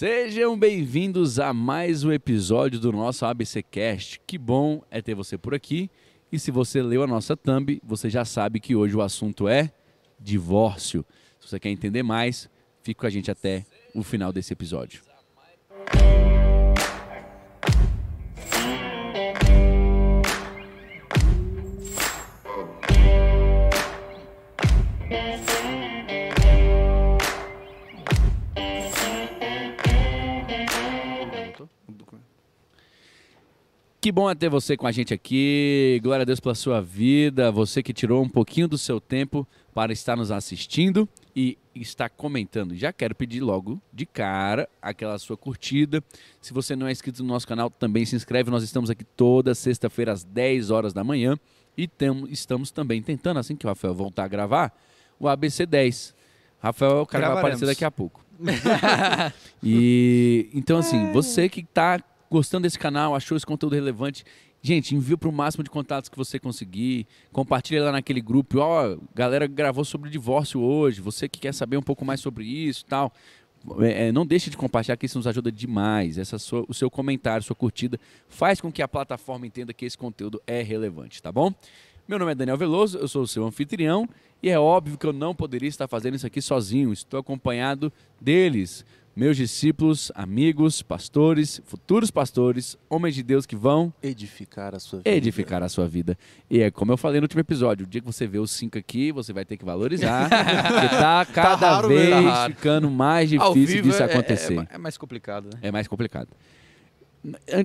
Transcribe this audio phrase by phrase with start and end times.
[0.00, 4.18] Sejam bem-vindos a mais um episódio do nosso ABC Cast.
[4.26, 5.90] Que bom é ter você por aqui.
[6.32, 9.70] E se você leu a nossa thumb, você já sabe que hoje o assunto é
[10.18, 11.04] divórcio.
[11.38, 12.48] Se você quer entender mais,
[12.82, 15.09] fique com a gente até o final desse episódio.
[34.00, 36.00] Que bom é ter você com a gente aqui.
[36.02, 37.52] Glória a Deus pela sua vida.
[37.52, 42.74] Você que tirou um pouquinho do seu tempo para estar nos assistindo e está comentando.
[42.74, 46.02] Já quero pedir logo de cara aquela sua curtida.
[46.40, 48.50] Se você não é inscrito no nosso canal, também se inscreve.
[48.50, 51.38] Nós estamos aqui toda sexta-feira às 10 horas da manhã
[51.76, 54.72] e temos, estamos também tentando, assim que o Rafael voltar a gravar,
[55.18, 56.14] o ABC 10.
[56.58, 58.24] Rafael é o cara que vai aparecer daqui a pouco.
[59.62, 64.24] e então assim, você que está gostando desse canal, achou esse conteúdo relevante,
[64.62, 68.96] gente, envia para o máximo de contatos que você conseguir, compartilha lá naquele grupo, ó,
[69.14, 73.12] galera gravou sobre divórcio hoje, você que quer saber um pouco mais sobre isso, tal,
[73.80, 76.16] é, é, não deixe de compartilhar que isso nos ajuda demais.
[76.16, 79.98] Essa sua, o seu comentário, sua curtida, faz com que a plataforma entenda que esse
[79.98, 81.52] conteúdo é relevante, tá bom?
[82.08, 84.08] Meu nome é Daniel Veloso, eu sou o seu anfitrião
[84.42, 86.92] e é óbvio que eu não poderia estar fazendo isso aqui sozinho.
[86.92, 94.74] Estou acompanhado deles, meus discípulos, amigos, pastores, futuros pastores, homens de Deus que vão edificar
[94.74, 95.10] a sua vida.
[95.10, 96.16] Edificar a sua vida.
[96.48, 98.78] E é como eu falei no último episódio, o dia que você vê os cinco
[98.78, 103.82] aqui, você vai ter que valorizar, porque tá cada tá vez tá ficando mais difícil
[103.82, 104.58] disso é, acontecer.
[104.70, 105.58] É, é, mais complicado, né?
[105.60, 106.28] É mais complicado.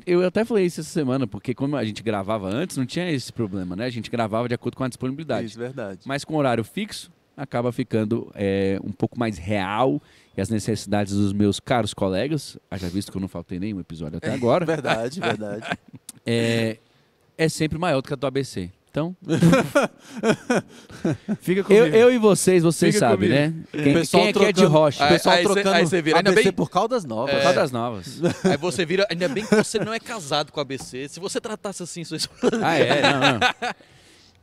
[0.05, 3.31] Eu até falei isso essa semana, porque como a gente gravava antes, não tinha esse
[3.31, 3.85] problema, né?
[3.85, 5.47] A gente gravava de acordo com a disponibilidade.
[5.47, 5.99] Isso, verdade.
[6.05, 10.01] Mas com horário fixo, acaba ficando é, um pouco mais real
[10.35, 14.17] e as necessidades dos meus caros colegas, haja visto que eu não faltei nenhum episódio
[14.17, 14.65] até agora.
[14.65, 15.65] verdade, verdade.
[16.27, 16.79] É,
[17.37, 18.71] é sempre maior do que a do ABC.
[18.95, 19.13] Então,
[21.41, 21.85] fica comigo.
[21.85, 23.33] Eu, eu, e vocês, vocês Fica sabem, comigo.
[23.33, 23.53] né?
[23.73, 25.03] Quem, pessoal quem trocando, aqui é de rocha?
[25.03, 27.33] Aí, pessoal aí trocando cê, aí você vira, ABC bem, por Caldas Novas.
[27.33, 28.22] É, por Caldas Novas.
[28.50, 31.09] Aí você vira, ainda bem que você não é casado com a ABC.
[31.09, 32.57] Se você tratasse assim sua esposa...
[32.63, 33.01] Ah, é?
[33.01, 33.39] Não, não.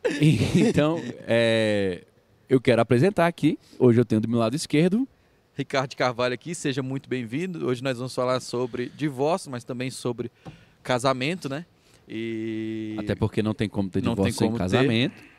[0.54, 2.04] Então, é,
[2.46, 5.08] eu quero apresentar aqui, hoje eu tenho do meu lado esquerdo...
[5.54, 7.66] Ricardo Carvalho aqui, seja muito bem-vindo.
[7.66, 10.30] Hoje nós vamos falar sobre divórcio, mas também sobre
[10.82, 11.64] casamento, né?
[12.08, 12.96] E...
[12.98, 15.14] Até porque não tem como ter não divórcio sem casamento.
[15.14, 15.32] Ter.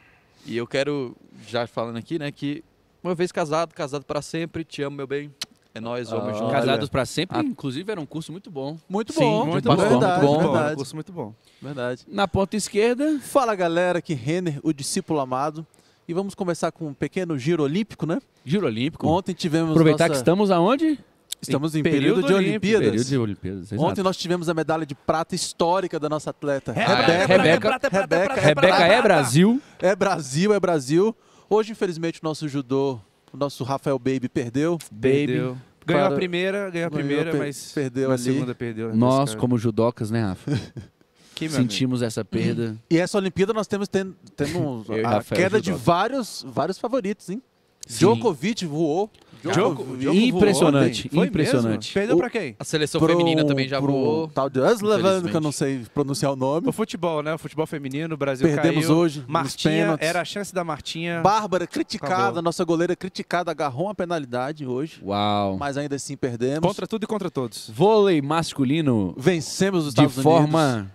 [0.46, 1.16] E eu quero,
[1.48, 2.64] já falando aqui, né, que
[3.04, 5.32] uma vez casado, casado para sempre, te amo, meu bem.
[5.76, 6.52] É nós, vamos ah.
[6.52, 7.42] Casados para sempre, ah.
[7.44, 8.78] inclusive era um curso muito bom.
[8.88, 10.52] Muito Sim, bom, muito, bom, verdade, muito bom.
[10.52, 10.74] Verdade.
[10.74, 11.34] Um curso muito bom.
[11.62, 12.06] Verdade.
[12.08, 13.20] Na ponta esquerda.
[13.20, 15.66] Fala galera, aqui Renner, o discípulo amado.
[16.08, 18.20] E vamos começar com um pequeno giro olímpico, né?
[18.46, 19.08] Giro olímpico.
[19.08, 19.72] Ontem tivemos.
[19.72, 20.12] Aproveitar nossa...
[20.12, 21.00] que estamos aonde?
[21.44, 22.90] Estamos em, em período, período, de Olimpíadas.
[22.90, 26.72] Período de Olimpíadas Ontem nós tivemos a medalha de prata histórica da nossa atleta.
[26.72, 27.28] Rebeca.
[27.28, 29.62] Rebeca, Rebeca, Rebeca é Brasil.
[29.80, 31.16] É Brasil, é Brasil.
[31.50, 33.00] Hoje, infelizmente, o nosso judô,
[33.32, 34.78] o nosso Rafael Baby perdeu.
[34.92, 35.56] Baby.
[35.86, 36.08] Ganhou Para...
[36.08, 38.90] a primeira, ganhou a primeira, ganhou, mas perdeu a segunda perdeu.
[38.90, 40.52] Né, nós, como judocas, né, Rafa?
[41.36, 42.08] Que, Sentimos amigo.
[42.08, 42.78] essa perda.
[42.90, 47.42] E essa Olimpíada nós temos, temos a queda de vários, vários favoritos, hein?
[47.88, 48.00] Sim.
[48.00, 49.10] Djokovic voou.
[49.52, 51.88] Djokovic impressionante, voou impressionante.
[51.88, 51.94] Mesmo?
[51.94, 52.56] Perdeu para quem?
[52.60, 54.28] A seleção pro, feminina também já voou.
[54.30, 56.68] Tal de Aslevan, que eu não sei pronunciar o nome.
[56.68, 57.34] O futebol, né?
[57.34, 58.98] O futebol feminino, o Brasil Perdemos caiu.
[58.98, 61.22] hoje Martinha, era a chance da Martinha.
[61.22, 62.42] Bárbara, criticada, Acabou.
[62.42, 65.02] nossa goleira criticada, agarrou uma penalidade hoje.
[65.04, 65.58] Uau.
[65.58, 66.62] Mas ainda assim perdemos.
[66.62, 67.70] Contra tudo e contra todos.
[67.74, 69.14] Vôlei masculino.
[69.18, 70.36] Vencemos os Estados de Unidos.
[70.36, 70.92] De forma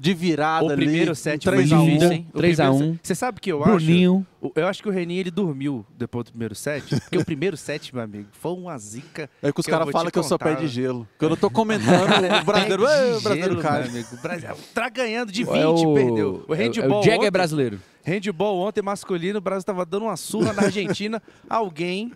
[0.00, 1.98] de virada o primeiro set 3 a 1
[2.34, 2.98] 3x1.
[3.02, 4.26] Você sabe que eu Bruninho.
[4.42, 4.52] acho?
[4.56, 6.98] Eu acho que o Reni ele dormiu depois do primeiro set.
[7.00, 9.28] Porque o primeiro set, meu amigo, foi uma zica.
[9.42, 11.06] É que os caras falam que eu sou pé de gelo.
[11.18, 12.08] Que eu não tô comentando.
[12.40, 13.84] o brasileiro, o brasileiro cai.
[13.84, 14.08] Amigo.
[14.14, 16.44] O Brasil tá ganhando de 20, é o, perdeu.
[16.48, 16.98] O handball.
[16.98, 17.80] É o Jagger é brasileiro.
[18.02, 21.22] Handball ontem masculino, o Brasil estava dando uma surra na Argentina.
[21.48, 22.12] alguém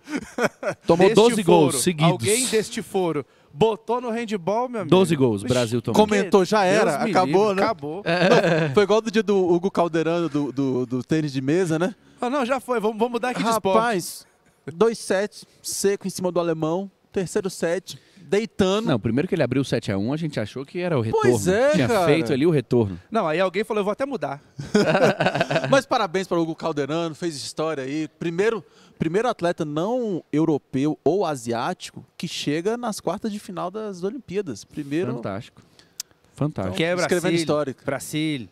[0.87, 2.11] tomou 12 foro, gols seguidos.
[2.11, 3.23] Alguém deste foro
[3.55, 4.95] botou no handball, meu amigo.
[4.95, 5.99] 12 gols, o Brasil tomou.
[5.99, 7.63] Comentou, já era, acabou, livre, né?
[7.63, 8.01] Acabou.
[8.03, 8.69] É.
[8.73, 11.95] Foi igual do dia do Hugo Calderano, do, do, do tênis de mesa, né?
[12.19, 13.77] Ah, não, já foi, vamos, vamos mudar aqui Rapaz, de esporte.
[13.77, 14.27] Rapaz,
[14.73, 18.87] dois sets, seco em cima do alemão, terceiro set, deitando.
[18.87, 21.29] Não, primeiro que ele abriu o 7x1, a gente achou que era o retorno.
[21.29, 22.05] Pois é, Tinha cara.
[22.05, 22.99] feito ali o retorno.
[23.09, 24.41] Não, aí alguém falou, eu vou até mudar.
[25.69, 28.07] Mas parabéns para o Hugo Calderano, fez história aí.
[28.19, 28.63] Primeiro,
[28.97, 34.63] primeiro atleta não europeu ou asiático que chega nas quartas de final das Olimpíadas.
[34.63, 35.15] Primeiro.
[35.15, 35.61] Fantástico.
[36.33, 36.77] Fantástico.
[36.77, 37.85] que é Brasil, escrevendo histórico.
[37.85, 38.49] Brasil.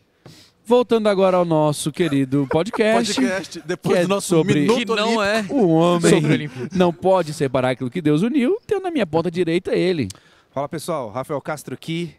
[0.66, 3.14] Voltando agora ao nosso querido podcast.
[3.14, 7.70] podcast depois é do nosso sobre minuto que não é o homem não pode separar
[7.70, 8.58] aquilo que Deus uniu.
[8.66, 10.08] Tenho na minha ponta direita ele.
[10.50, 12.14] Fala pessoal, Rafael Castro aqui.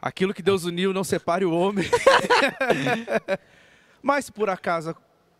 [0.00, 1.84] Aquilo que Deus uniu não separe o homem.
[4.00, 4.94] Mas se por acaso.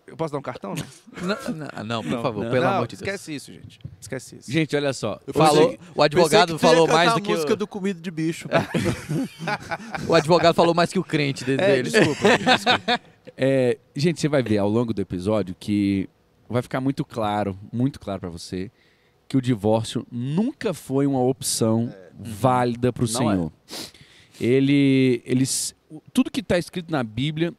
[0.08, 0.74] Eu posso dar um cartão?
[1.22, 3.02] Não, Não, não, não, por Não, favor, não, pelo não, amor de Deus.
[3.02, 3.78] Esquece isso, gente.
[4.00, 4.50] Esquece isso.
[4.50, 5.20] Gente, olha só.
[5.32, 8.48] Falou, Hoje- o advogado falou mais do a que música o, do comida de bicho.
[10.08, 11.90] o advogado falou mais que o crente É, dele.
[11.90, 12.38] desculpa.
[12.38, 13.00] desculpa.
[13.40, 16.08] É, gente, você vai ver ao longo do episódio que
[16.48, 18.68] vai ficar muito claro, muito claro pra você,
[19.28, 23.08] que o divórcio nunca foi uma opção válida para o é.
[23.08, 23.52] Senhor.
[24.40, 25.74] Ele, eles,
[26.12, 27.52] tudo que está escrito na Bíblia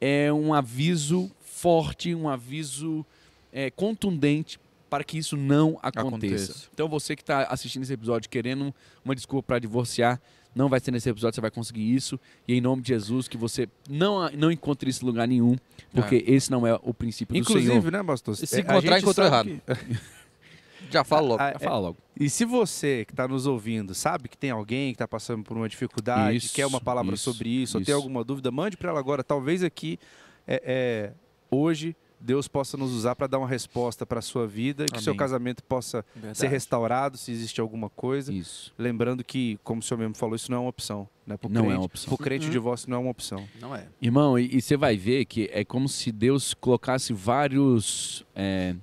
[0.00, 1.30] é um aviso
[1.64, 3.06] forte, um aviso
[3.50, 6.08] é, contundente para que isso não aconteça.
[6.08, 6.68] Aconteça.
[6.74, 10.20] Então você que está assistindo esse episódio querendo uma desculpa para divorciar,
[10.54, 12.20] não vai ser nesse episódio, você vai conseguir isso.
[12.46, 15.56] E em nome de Jesus, que você não, não encontre isso em lugar nenhum,
[15.90, 17.60] porque esse não é o princípio do Senhor.
[17.60, 18.36] Inclusive, né, pastor?
[18.36, 19.62] Se É, encontrar, encontrou sabe
[20.90, 21.42] Já falo logo.
[21.42, 21.96] Ah, Já Fala logo.
[22.20, 25.56] E se você que está nos ouvindo sabe que tem alguém que está passando por
[25.56, 27.96] uma dificuldade, Isso, quer uma palavra isso, sobre isso, ou tem isso.
[27.96, 29.24] alguma dúvida, mande para ela agora.
[29.24, 29.98] Talvez aqui,
[30.46, 34.86] é, é, hoje, Deus possa nos usar para dar uma resposta para a sua vida,
[34.86, 36.02] que o seu casamento possa
[36.32, 38.32] ser restaurado, se existe alguma coisa.
[38.32, 38.72] Isso.
[38.78, 41.06] Lembrando que, como o senhor mesmo falou, isso não é uma opção.
[41.26, 41.36] Né?
[41.36, 42.16] Pro Não é crente, uma opção.
[42.16, 42.52] Crente, o Uhum.
[42.52, 43.46] divórcio não é uma opção.
[43.60, 43.86] Não é.
[44.00, 48.24] Irmão, e, e você vai ver que é como se Deus colocasse vários.
[48.34, 48.74] é,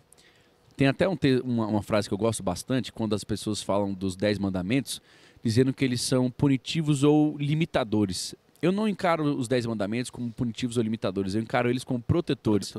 [0.77, 3.93] Tem até um te- uma, uma frase que eu gosto bastante, quando as pessoas falam
[3.93, 5.01] dos dez mandamentos,
[5.43, 8.35] dizendo que eles são punitivos ou limitadores.
[8.61, 12.71] Eu não encaro os dez mandamentos como punitivos ou limitadores, eu encaro eles como protetores.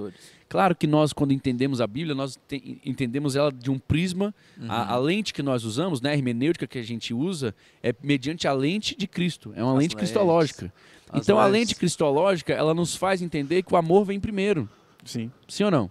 [0.48, 4.32] Claro que nós, quando entendemos a Bíblia, nós te- entendemos ela de um prisma.
[4.60, 4.70] Uhum.
[4.70, 7.52] A, a lente que nós usamos, né, a hermenêutica que a gente usa,
[7.82, 9.52] é mediante a lente de Cristo.
[9.56, 9.96] É uma As lente lentes.
[9.96, 10.72] cristológica.
[11.10, 11.70] As então a lentes.
[11.70, 14.68] lente cristológica, ela nos faz entender que o amor vem primeiro.
[15.04, 15.32] Sim.
[15.48, 15.90] Sim ou não?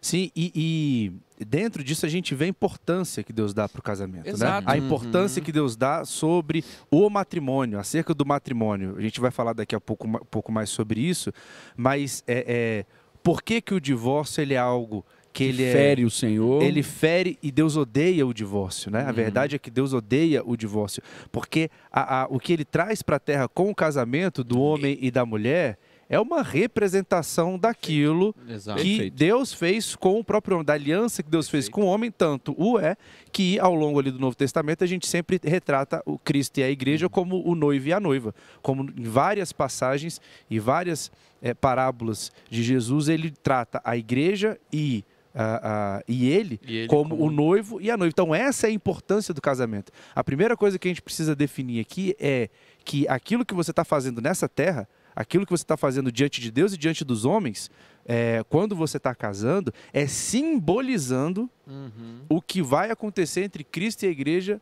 [0.00, 1.12] Sim, e, e
[1.44, 4.24] dentro disso a gente vê a importância que Deus dá para o casamento.
[4.26, 4.30] Né?
[4.32, 4.68] Exato.
[4.68, 8.94] A importância que Deus dá sobre o matrimônio, acerca do matrimônio.
[8.96, 11.32] A gente vai falar daqui a pouco, ma- pouco mais sobre isso,
[11.76, 12.84] mas é, é,
[13.22, 15.72] por que, que o divórcio ele é algo que ele é.
[15.72, 16.60] fere o Senhor.
[16.60, 19.04] Ele fere e Deus odeia o divórcio, né?
[19.04, 19.12] A Uhum.
[19.12, 21.00] verdade é que Deus odeia o divórcio,
[21.30, 24.98] porque a- a- o que ele traz para a terra com o casamento do homem
[25.00, 25.78] e da mulher
[26.10, 28.82] é uma representação daquilo Exato.
[28.82, 29.14] que Perfeito.
[29.16, 32.52] Deus fez com o próprio homem, da aliança que Deus fez com o homem, tanto
[32.58, 32.96] o é
[33.32, 36.70] que ao longo ali do Novo Testamento a gente sempre retrata o Cristo e a
[36.70, 40.20] igreja como o noivo e a noiva, como em várias passagens
[40.50, 41.10] e várias
[41.40, 46.88] eh, parábolas de Jesus ele trata a igreja e a- a- e ele, E ele
[46.88, 48.10] como, como- o noivo e a noiva.
[48.12, 49.92] Então essa é a importância do casamento.
[50.12, 52.48] A primeira coisa que a gente precisa definir aqui é
[52.84, 56.50] que aquilo que você está fazendo nessa terra, aquilo que você está fazendo diante de
[56.50, 57.70] Deus e diante dos homens,
[58.06, 62.22] é, quando você está casando, é simbolizando Uhum.
[62.28, 64.60] o que vai acontecer entre Cristo e a igreja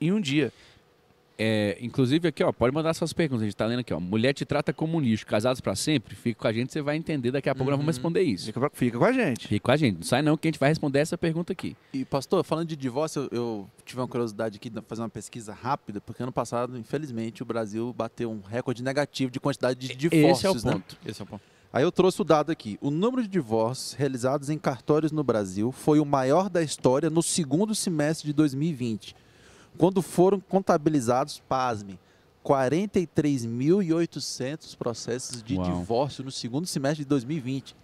[0.00, 0.52] em um dia.
[1.42, 3.42] É, inclusive aqui, ó, pode mandar suas perguntas.
[3.42, 3.98] A gente tá lendo aqui, ó.
[3.98, 6.14] Mulher te trata como um lixo, casados pra sempre?
[6.14, 7.30] Fica com a gente, você vai entender.
[7.30, 8.44] Daqui a pouco nós vamos responder isso.
[8.44, 9.48] Fica, pra- fica com a gente.
[9.48, 9.96] Fica com a gente.
[9.96, 11.74] Não sai não que a gente vai responder essa pergunta aqui.
[11.94, 15.54] E, pastor, falando de divórcio, eu, eu tive uma curiosidade aqui de fazer uma pesquisa
[15.54, 20.38] rápida, porque ano passado, infelizmente, o Brasil bateu um recorde negativo de quantidade de divórcios.
[20.38, 20.72] Esse é o né?
[20.74, 20.98] ponto.
[21.06, 21.42] Esse é o ponto.
[21.72, 22.76] Aí eu trouxe o dado aqui.
[22.82, 27.22] O número de divórcios realizados em cartórios no Brasil foi o maior da história no
[27.22, 29.14] segundo semestre de 2020,
[29.78, 31.98] quando foram contabilizados, pasme,
[32.44, 35.70] 43.800 processos de Uau.
[35.70, 37.74] divórcio no segundo semestre de 2020.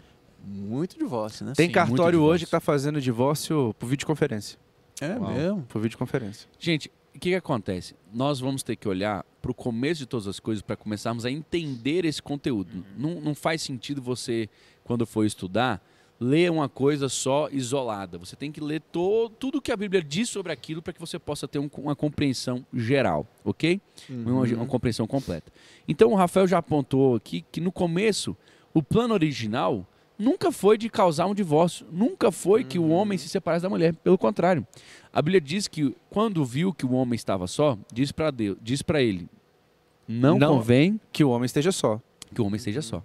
[0.45, 1.53] Muito divórcio, né?
[1.57, 4.59] Tem Sim, cartório hoje que está fazendo divórcio por videoconferência.
[5.01, 5.33] É Uau.
[5.33, 5.63] mesmo?
[5.63, 6.49] Por videoconferência.
[6.59, 7.95] Gente, o que, que acontece?
[8.13, 11.31] Nós vamos ter que olhar para o começo de todas as coisas para começarmos a
[11.31, 12.85] entender esse conteúdo.
[12.97, 14.49] Não, não faz sentido você,
[14.85, 15.83] quando for estudar,
[16.19, 18.17] ler uma coisa só isolada.
[18.19, 21.19] Você tem que ler to, tudo que a Bíblia diz sobre aquilo para que você
[21.19, 23.81] possa ter um- uma compreensão geral, ok?
[24.09, 25.53] Uma, uma compreensão completa.
[25.87, 28.35] Então o Rafael já apontou aqui que no começo
[28.73, 29.87] o plano original
[30.19, 33.95] nunca foi de causar um divórcio, nunca foi que o homem se separasse da mulher.
[33.97, 34.67] Pelo contrário,
[35.13, 38.81] a Bíblia diz que quando viu que o homem estava só, diz para Deus, diz
[38.81, 39.29] para ele,
[40.09, 40.57] não, Não.
[40.57, 42.01] convém Que o homem esteja só.
[42.35, 43.03] que o homem esteja só.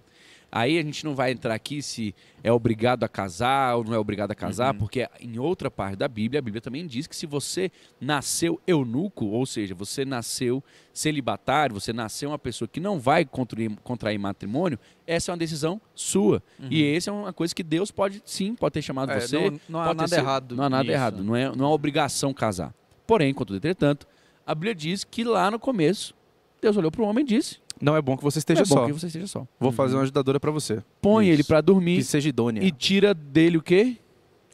[0.54, 3.98] Aí a gente não vai entrar aqui se é obrigado a casar ou não é
[3.98, 7.24] obrigado a casar, porque em outra parte da Bíblia, a Bíblia também diz que se
[7.24, 13.24] você nasceu eunuco, ou seja, você nasceu celibatário, você nasceu uma pessoa que não vai
[13.24, 16.42] contrair, contrair matrimônio, essa é uma decisão sua.
[16.70, 19.50] E essa é uma coisa que Deus pode, sim, pode ter chamado É, você.
[19.50, 20.54] não, não há nada sido- errado.
[20.56, 20.92] Não há nada nisso.
[20.94, 22.74] errado, não é, não é uma obrigação casar.
[23.06, 24.06] Porém, contudo, entretanto,
[24.46, 26.14] a Bíblia diz que lá no começo,
[26.60, 28.66] Deus olhou para o homem e disse: Não é bom que você é esteja bom
[28.66, 28.86] só.
[28.86, 29.46] que você esteja só.
[29.58, 30.82] Vou fazer uma ajudadora para você.
[31.00, 31.32] Põe Isso.
[31.34, 32.62] ele para dormir Que seja idônea.
[32.62, 33.96] e tira dele o quê?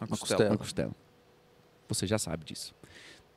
[0.00, 0.50] Uma costela.
[0.50, 0.92] Uma costela.
[1.88, 2.74] Você já sabe disso.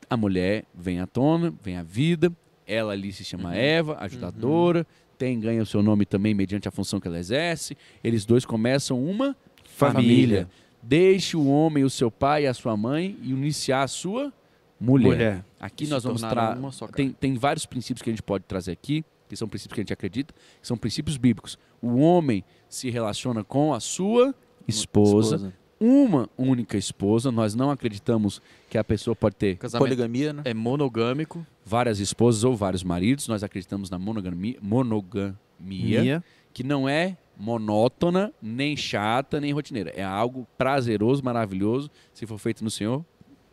[0.09, 2.31] a mulher vem à tona, vem à vida,
[2.67, 4.85] ela ali se chama Eva, ajudadora,
[5.17, 7.77] tem, ganha o seu nome também mediante a função que ela exerce.
[8.03, 10.49] Eles dois começam uma família.
[10.81, 14.33] Deixe o homem, o seu pai e a sua mãe e iniciar a sua
[14.79, 15.07] mulher.
[15.09, 15.45] Mulher.
[15.59, 16.71] Aqui nós vamos trazer.
[16.71, 16.87] só.
[16.87, 19.83] Tem, tem vários princípios que a gente pode trazer aqui, que são princípios que a
[19.83, 21.57] gente acredita, que são princípios bíblicos.
[21.81, 24.35] O homem se relaciona com a sua
[24.67, 27.31] esposa, uma única esposa.
[27.31, 30.41] Nós não acreditamos que a pessoa pode ter Casamento Poligamia, né?
[30.43, 31.47] é monogâmico.
[31.65, 33.25] várias esposas ou vários maridos.
[33.29, 36.23] Nós acreditamos na monogamia, monogamia Minha.
[36.53, 39.91] que não é monótona, nem chata, nem rotineira.
[39.95, 41.89] É algo prazeroso, maravilhoso.
[42.13, 43.05] Se for feito no Senhor,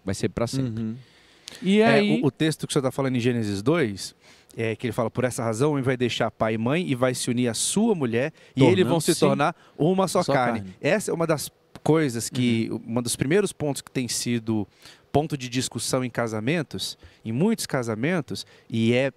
[0.04, 0.82] vai ser para sempre.
[0.82, 0.97] Uhum.
[1.62, 4.14] E É, aí, o, o texto que o senhor está falando em Gênesis 2,
[4.61, 7.15] é que ele fala, por essa razão, homem vai deixar pai e mãe e vai
[7.15, 10.59] se unir à sua mulher e eles vão se tornar uma só, só carne.
[10.61, 10.75] carne.
[10.81, 11.49] Essa é uma das
[11.85, 14.67] coisas que, um dos primeiros pontos que tem sido
[15.12, 19.12] ponto de discussão em casamentos, em muitos casamentos, e é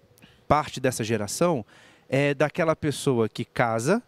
[0.48, 1.66] parte dessa geração,
[2.08, 4.02] é daquela pessoa que casa,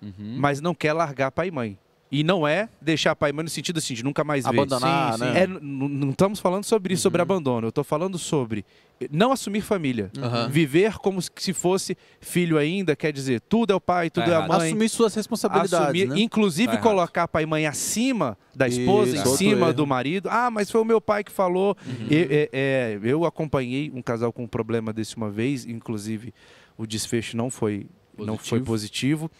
[0.00, 0.36] Uhum.
[0.38, 1.78] mas não quer largar pai e mãe.
[2.10, 4.48] E não é deixar pai e mãe no sentido assim, de nunca mais ver.
[4.50, 5.24] Abandonar, Sim, sim.
[5.30, 5.42] né?
[5.42, 7.22] É, não estamos falando sobre isso, sobre Uhum.
[7.24, 7.66] abandono.
[7.66, 8.64] Eu estou falando sobre
[9.10, 10.10] não assumir família.
[10.18, 10.48] Aham.
[10.48, 14.34] Viver como se fosse filho ainda, quer dizer, tudo é o pai, tudo Tá é
[14.36, 14.68] a mãe.
[14.68, 16.18] Assumir suas responsabilidades, Assumir, né?
[16.18, 19.74] inclusive Tá colocar pai e mãe acima da esposa, Isso, em cima erro.
[19.74, 20.28] do marido.
[20.32, 21.76] Ah, mas foi o meu pai que falou.
[22.10, 26.32] E- é- é, eu acompanhei um casal com um problema desse uma vez, inclusive
[26.78, 27.86] o desfecho não foi
[28.16, 29.30] não foi positivo,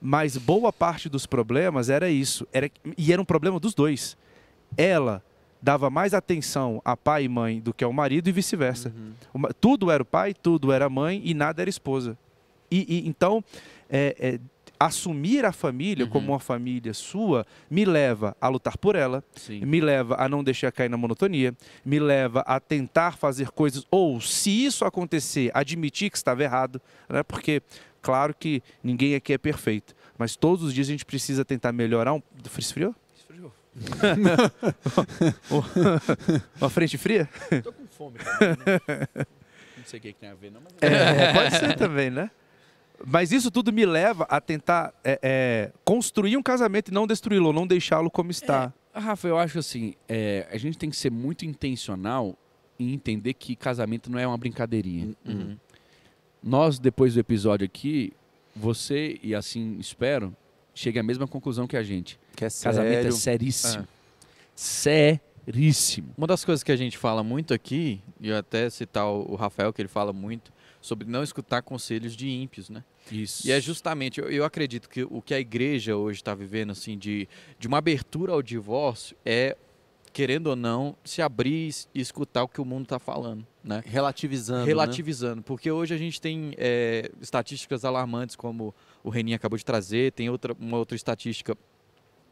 [0.00, 4.16] mas boa parte dos problemas era isso, era e era um problema dos dois.
[4.76, 5.22] Ela
[5.60, 8.92] dava mais atenção a pai e mãe do que ao marido e vice-versa.
[9.34, 12.16] Uma- Tudo era o pai, tudo era a mãe e nada era esposa.
[12.70, 13.42] E, e, então,
[13.90, 14.40] é, é,
[14.78, 16.10] assumir a família Uhum.
[16.10, 19.64] como uma família sua me leva a lutar por ela, Sim.
[19.64, 21.52] me leva a não deixar cair na monotonia,
[21.84, 27.22] me leva a tentar fazer coisas, ou se isso acontecer, admitir que estava errado, né?
[27.24, 27.60] porque
[28.08, 32.14] claro que ninguém aqui é perfeito, mas todos os dias a gente precisa tentar melhorar
[32.14, 32.22] um.
[32.58, 32.94] Esfriou?
[36.58, 37.28] Uma frente fria?
[37.62, 38.56] Tô com fome também, né?
[39.76, 40.72] Não sei o que que tem a ver, não, mas...
[40.80, 42.30] É, pode ser também, né?
[43.06, 47.52] Mas isso tudo me leva a tentar é, é, construir um casamento e não destruí-lo,
[47.52, 48.72] não deixá-lo como está.
[48.94, 52.34] Ah, Rafa, eu acho assim, é, a gente tem que ser muito intencional
[52.80, 55.14] em entender que casamento não é uma brincadeirinha.
[55.26, 55.58] Uhum.
[56.42, 58.12] Nós, depois do episódio aqui,
[58.54, 60.34] você, e assim espero,
[60.74, 62.18] chegue à mesma conclusão que a gente.
[62.36, 63.12] Que é Casamento é sério.
[63.12, 63.88] seríssimo.
[64.54, 66.14] Seríssimo.
[66.16, 69.34] Uma das coisas que a gente fala muito aqui, e eu até citar o o
[69.34, 72.84] Rafael, que ele fala muito, sobre não escutar conselhos de ímpios, né?
[73.10, 73.46] Isso.
[73.46, 76.96] E é justamente, eu, eu acredito que o que a igreja hoje está vivendo, assim,
[76.96, 77.28] de,
[77.58, 79.56] de uma abertura ao divórcio, é,
[80.18, 83.84] querendo ou não, se abrir e escutar o que o mundo está falando, né?
[83.86, 84.62] Relativizando.
[84.62, 84.66] né?
[84.66, 90.10] Relativizando, porque hoje a gente tem é, estatísticas alarmantes, como o Reninha acabou de trazer,
[90.10, 91.56] tem outra, uma outra estatística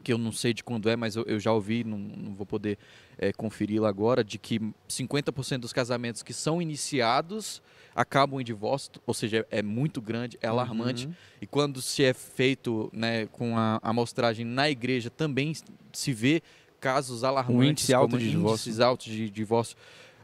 [0.03, 2.45] que eu não sei de quando é, mas eu, eu já ouvi, não, não vou
[2.45, 2.77] poder
[3.17, 7.61] é, conferi-la agora, de que 50% dos casamentos que são iniciados
[7.95, 11.07] acabam em divórcio, ou seja, é, é muito grande, é alarmante.
[11.07, 11.13] Uhum.
[11.41, 15.53] E quando se é feito né, com a amostragem na igreja, também
[15.93, 16.43] se vê
[16.79, 18.65] casos alarmantes, índice alto como de divórcio.
[18.69, 19.77] índices altos de divórcio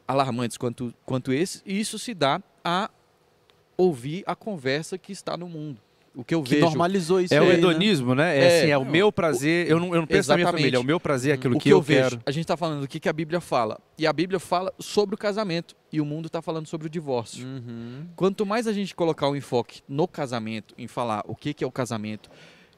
[0.08, 2.90] alarmantes quanto, quanto esse, e isso se dá a
[3.78, 5.80] ouvir a conversa que está no mundo.
[6.16, 6.66] O que eu Que vejo.
[6.68, 7.56] normalizou isso É o aí, né?
[7.56, 8.38] hedonismo, né?
[8.38, 9.68] É, É, assim, é o meu prazer.
[9.68, 10.62] Eu não, eu não penso na minha Exatamente.
[10.62, 12.22] família, é o meu prazer, é aquilo o que, que eu, eu, vejo, quero.
[12.24, 13.80] a gente está falando do que, que a Bíblia fala.
[13.98, 15.76] E a Bíblia fala sobre o casamento.
[15.92, 17.44] E o mundo está falando sobre o divórcio.
[17.48, 18.06] Uhum.
[18.16, 21.68] Quanto mais a gente colocar o enfoque no casamento, em falar o que, que é
[21.68, 22.30] o casamento,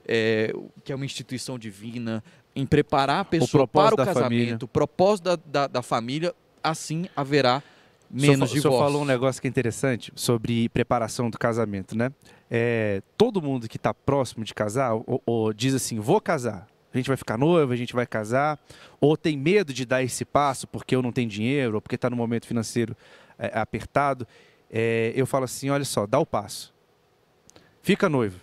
[0.07, 2.23] é, o que é uma instituição divina,
[2.55, 4.57] em preparar a pessoa propósito para o casamento, família.
[4.61, 6.33] o propósito da, da, da família,
[6.63, 7.61] assim haverá
[8.09, 8.79] O menos fa- O senhor divórcio.
[8.85, 12.11] falou um negócio que é interessante sobre preparação do casamento, né?
[12.49, 16.67] É, todo mundo que está próximo de casar, ou, ou diz assim, vou casar.
[16.93, 18.57] A gente vai ficar noivo, a gente vai casar.
[19.01, 22.09] Ou tem medo de dar esse passo porque eu não tenho dinheiro, ou porque está
[22.09, 22.95] no momento financeiro
[23.37, 24.25] é, apertado.
[24.71, 26.73] É, eu falo assim, olha só, dá o passo.
[27.81, 28.39] Fica noivo.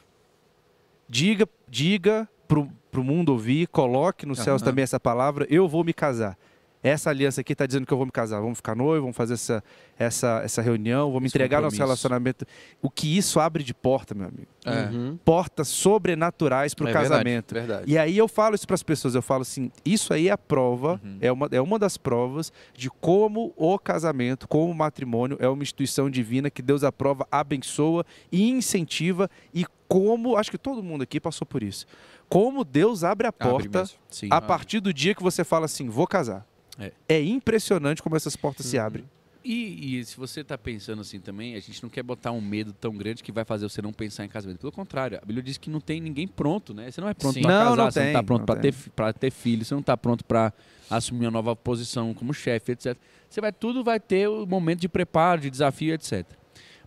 [1.09, 4.71] Diga, diga pro, pro mundo ouvir, coloque nos céus Aham.
[4.71, 6.37] também essa palavra, eu vou me casar.
[6.85, 8.41] Essa aliança aqui está dizendo que eu vou me casar.
[8.41, 9.63] Vamos ficar noivo, vamos fazer essa,
[9.97, 11.83] essa, essa reunião, vamos Esse entregar nosso compromisso.
[12.09, 12.45] relacionamento.
[12.83, 14.49] O que isso abre de porta, meu amigo?
[14.67, 14.91] É.
[14.93, 15.17] Uhum.
[15.25, 17.55] Portas sobrenaturais para o É casamento.
[17.55, 17.85] Verdade.
[17.87, 20.37] E aí eu falo isso para as pessoas, eu falo assim, isso aí é a
[20.39, 21.19] prova, Uhum.
[21.21, 25.63] é, uma, é uma das provas de como o casamento, como o matrimônio é uma
[25.63, 31.21] instituição divina que Deus aprova, abençoa e incentiva e como, acho que todo mundo aqui
[31.21, 31.87] passou por isso,
[32.33, 33.91] como Deus abre a Abre porta.
[34.11, 34.29] Sim.
[34.31, 36.47] a partir do dia que você fala assim, vou casar.
[36.79, 36.93] É.
[37.09, 38.85] É impressionante como essas portas se Uhum.
[38.85, 39.05] abrem.
[39.45, 42.73] E, e se você está pensando assim também, a gente não quer botar um medo
[42.73, 44.61] tão grande que vai fazer você não pensar em casamento.
[44.61, 46.89] Pelo contrário, a Bíblia diz que não tem ninguém pronto, né?
[46.91, 48.61] Você não é pronto para Não, casar, não você não tem, está pronto não para
[48.61, 50.53] ter, pra ter filho, você não está pronto para
[50.89, 52.97] assumir uma nova posição como chefe, etc.
[53.29, 56.25] Você vai tudo vai ter o momento de preparo, de desafio, etc.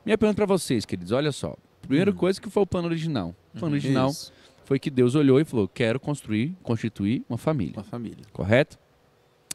[0.05, 1.57] Minha pergunta para vocês, queridos, olha só.
[1.81, 2.15] Primeira Hum.
[2.15, 3.35] coisa que foi o plano original.
[3.53, 3.81] O plano Uhum.
[3.81, 4.31] original Isso,
[4.65, 7.73] foi que Deus olhou e falou: "Quero construir, constituir uma família".
[7.77, 8.25] uma família.
[8.33, 8.77] Correto?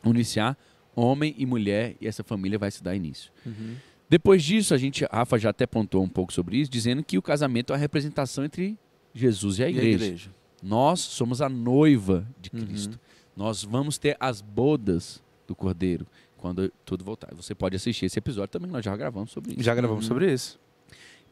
[0.04, 0.56] Iniciar
[0.96, 3.30] homem e mulher e essa família vai se dar início.
[3.44, 3.74] Uhum.
[4.08, 7.16] Depois disso, a gente, a Rafa já até pontou um pouco sobre isso, dizendo que
[7.18, 8.76] o casamento é a representação entre
[9.14, 10.04] Jesus e a E a igreja.
[10.04, 10.30] igreja.
[10.62, 12.66] Nós somos a noiva de Uhum.
[12.66, 12.98] Cristo.
[13.36, 17.32] Nós vamos ter as bodas do Cordeiro quando tudo voltar.
[17.34, 19.62] Você pode assistir esse episódio também, que nós já gravamos sobre isso.
[19.62, 20.08] Já gravamos Uhum.
[20.08, 20.58] sobre isso.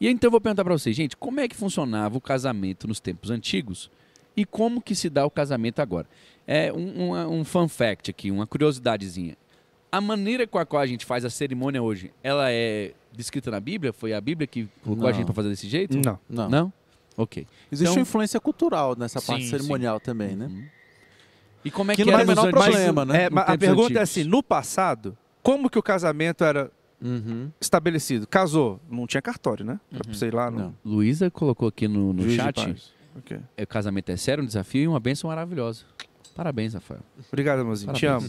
[0.00, 3.00] E então eu vou perguntar para vocês, gente, como é que funcionava o casamento nos
[3.00, 3.90] tempos antigos
[4.36, 6.06] e como que se dá o casamento agora?
[6.46, 9.36] É um, um, um fun fact aqui, uma curiosidadezinha.
[9.90, 13.58] A maneira com a qual a gente faz a cerimônia hoje, ela é descrita na
[13.58, 13.92] Bíblia?
[13.92, 15.98] Foi a Bíblia que colocou a gente para fazer desse jeito?
[16.04, 16.18] Não.
[16.28, 16.48] Não.
[16.48, 16.72] Não?
[17.16, 17.46] Ok.
[17.72, 20.46] Existe Então- uma influência cultural nessa parte Sim, cerimonial também, né?
[20.46, 20.64] Uhum.
[21.64, 22.74] E como é Que que, não era é o menor nos antigos?
[22.76, 23.22] problema, né?
[23.24, 24.02] É, a pergunta é antigos.
[24.02, 27.50] assim, no passado, como que o casamento era Uhum.
[27.60, 28.26] estabelecido?
[28.26, 29.80] Casou, não tinha cartório, né?
[29.90, 30.14] Pra, Uhum.
[30.14, 30.74] sei lá, no Não.
[30.84, 32.92] Luísa colocou aqui no, no chat, paz.
[33.16, 33.38] Ok.
[33.56, 35.84] é, o casamento é sério, um desafio e uma bênção maravilhosa.
[36.34, 37.00] Parabéns, Rafael.
[37.28, 37.92] Obrigado, amorzinho.
[37.92, 38.28] Te amo.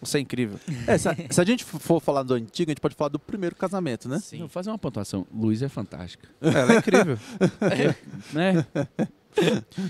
[0.00, 0.58] Você é incrível.
[0.86, 3.18] É, se, a, se a gente for falar do antigo, a gente pode falar do
[3.18, 4.18] primeiro casamento, né?
[4.18, 4.38] Sim.
[4.38, 5.26] Vou fazer uma pontuação.
[5.34, 6.26] Luísa é fantástica.
[6.40, 7.18] Ela é incrível.
[8.32, 8.64] né?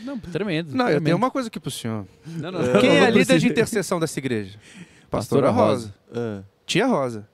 [0.05, 0.73] Não, tremendo.
[0.75, 1.05] Não, eu tremendo.
[1.05, 2.07] tenho uma coisa aqui pro senhor.
[2.27, 4.59] Não, não, Quem é a não líder de intercessão dessa igreja?
[5.11, 5.95] Pastora Pastora Rosa.
[6.13, 6.41] Rosa.
[6.41, 6.43] É.
[6.67, 7.29] Tia Rosa.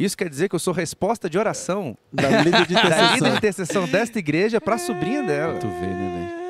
[0.00, 3.36] Isso quer dizer que eu sou resposta de oração Da líder de da líder de
[3.36, 3.86] intercessão.
[3.86, 5.58] desta igreja pra sobrinha dela.
[5.58, 6.40] Tu vê, né, velho?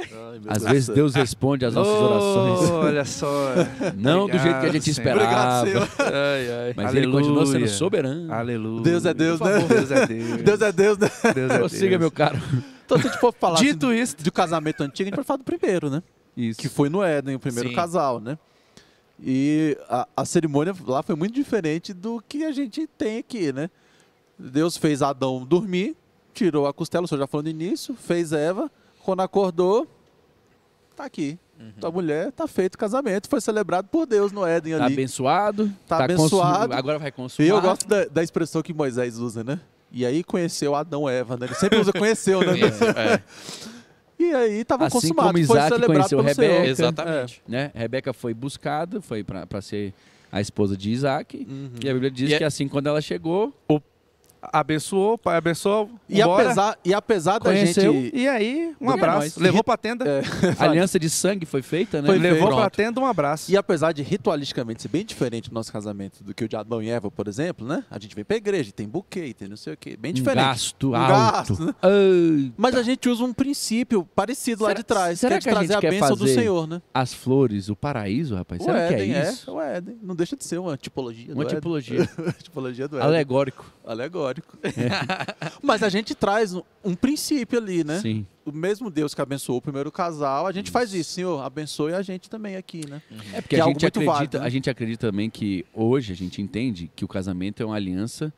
[0.49, 0.89] Às Deus vezes.
[0.89, 2.71] Deus responde às nossas Oh, orações.
[2.71, 3.29] Olha só.
[3.97, 5.61] Não do jeito que a gente Obrigado, esperava.
[5.61, 5.89] Obrigado, Senhor.
[6.15, 6.73] Ai, ai.
[6.77, 7.69] Mas ele continua sendo Aleluia.
[7.69, 8.33] soberano.
[8.33, 8.83] Aleluia.
[8.83, 9.59] Deus é Deus, Por né?
[9.69, 10.41] Deus é Deus.
[10.43, 11.11] Deus é Deus, né?
[11.35, 12.01] Deus é Prossiga, Deus.
[12.01, 12.39] meu caro.
[12.87, 15.27] Então, se a gente for falar assim, Dito isso, do casamento antigo, a gente pode
[15.27, 16.03] falar do primeiro, né?
[16.37, 16.59] Isso.
[16.59, 17.75] Que foi no Éden, o primeiro Sim.
[17.75, 18.39] casal, né?
[19.23, 23.69] E a, a cerimônia lá foi muito diferente do que a gente tem aqui, né?
[24.39, 25.95] Deus fez Adão dormir,
[26.33, 28.71] tirou a costela, o senhor já falou no início, fez Eva,
[29.05, 29.87] quando acordou,
[30.97, 31.39] tá aqui.
[31.59, 31.73] Uhum.
[31.79, 34.95] Tua mulher tá feito o casamento, foi celebrado por Deus no Éden Tá ali.
[34.95, 35.71] abençoado.
[35.87, 36.59] Tá abençoado.
[36.69, 37.49] consumi- Agora vai E consumar.
[37.49, 39.61] eu gosto da, da expressão que Moisés usa, né?
[39.93, 41.45] E aí conheceu Adão e Eva, né?
[41.47, 42.53] Ele sempre usa conheceu, né?
[42.97, 43.23] É,
[44.21, 46.43] E aí tava Assim consumado, como foi Isaac celebrado conheceu Rebeca.
[46.55, 46.67] Senhor.
[46.67, 47.43] exatamente.
[47.49, 47.71] Né?
[47.75, 49.95] Rebeca foi buscada, foi para ser
[50.31, 51.39] a esposa de Isaac.
[51.49, 51.71] Uhum.
[51.83, 53.55] E a Bíblia diz E é- que assim, quando ela chegou,
[54.43, 55.91] abençoou, o pai abençoou.
[56.09, 57.93] E apesar, e apesar da Conheceu.
[57.93, 58.17] gente.
[58.17, 59.19] E aí, um abraço.
[59.21, 60.05] nós- Levou pra tenda.
[60.11, 60.23] É,
[60.59, 62.07] a aliança de sangue foi feita, né?
[62.09, 62.57] Foi Levou feito.
[62.61, 63.51] pra tenda um abraço.
[63.51, 66.83] E apesar de ritualisticamente ser bem diferente do nosso casamento do que o de Adão
[66.83, 67.85] e Eva, por exemplo, né?
[67.91, 69.97] A gente vem pra igreja, tem buquê, tem não sei o quê.
[69.97, 70.45] Bem um diferente.
[70.45, 71.55] gasto Um alto.
[71.57, 71.75] gasto, né?
[72.57, 75.45] Mas a gente usa um princípio parecido lá Será- de trás, será que é de
[75.45, 76.83] que a trazer gente a bênção do Senhor, né?
[76.93, 78.61] as flores, o paraíso, rapaz.
[78.61, 79.51] O Será que Éden é isso?
[79.51, 79.99] é, o Éden.
[80.03, 81.55] Não deixa de ser uma tipologia Uma do Éden.
[81.57, 82.09] tipologia.
[82.43, 83.07] tipologia do Éden.
[83.09, 83.65] Alegórico.
[83.85, 84.30] Alegórico.
[85.63, 88.01] Mas a gente traz um, um princípio ali, né?
[88.01, 88.27] Sim.
[88.45, 92.03] O mesmo Deus que abençoou o primeiro casal, a gente faz isso, Senhor, abençoe a
[92.03, 93.03] gente também aqui, né?
[93.33, 94.47] É porque Que é a algo gente, muito acredita, né?
[94.47, 98.33] a gente acredita também que hoje a gente entende que o casamento é uma aliança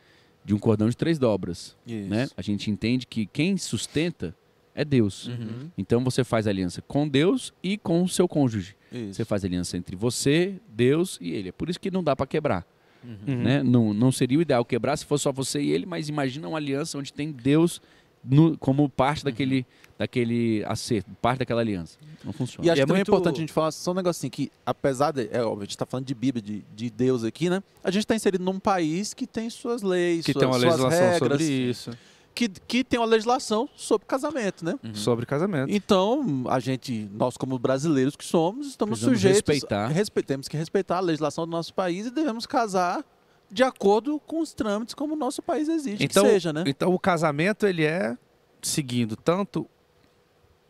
[0.45, 1.77] de um cordão de três dobras.
[1.87, 2.09] Isso.
[2.09, 2.29] Né?
[2.37, 4.35] A gente entende que quem sustenta
[4.75, 5.29] é Deus.
[5.29, 5.71] Uhum.
[5.77, 8.77] Então você faz aliança com Deus e com o seu cônjuge.
[8.91, 9.15] Isso.
[9.15, 11.51] Você faz aliança entre você, Deus e ele.
[11.51, 12.67] É por isso que não dá para quebrar.
[13.05, 13.17] Uhum.
[13.35, 13.43] Uhum.
[13.43, 13.63] Né?
[13.63, 16.59] Não, não seria o ideal quebrar se fosse só você e ele, mas imagina uma
[16.59, 17.81] aliança onde tem Deus
[18.25, 19.67] no- como parte daquele,
[19.99, 21.99] daquele acerto, parte daquela aliança.
[22.25, 22.65] Não funciona.
[22.67, 25.11] E acho E é muito- é importante a gente falar só um negocinho que, apesar
[25.11, 25.29] de.
[25.33, 27.61] É óbvio, a gente está falando de Bíblia, de, de Deus aqui, né?
[27.83, 30.65] A gente está inserido num país que tem suas leis, Que suas, tem uma suas
[30.81, 31.91] legislação regras, sobre isso.
[32.35, 34.75] Que, que tem uma legislação sobre casamento, né?
[34.83, 34.95] Uhum.
[34.95, 35.71] Sobre casamento.
[35.71, 39.39] Então, a gente, nós como brasileiros que somos, estamos Precisamos sujeitos.
[39.41, 39.89] respeitar.
[39.89, 43.05] respe- temos que respeitar a legislação do nosso país e devemos casar
[43.51, 46.65] de acordo com os trâmites como o nosso país exige Então, que seja, né?
[46.67, 48.17] Então o casamento ele é
[48.63, 49.67] seguindo tanto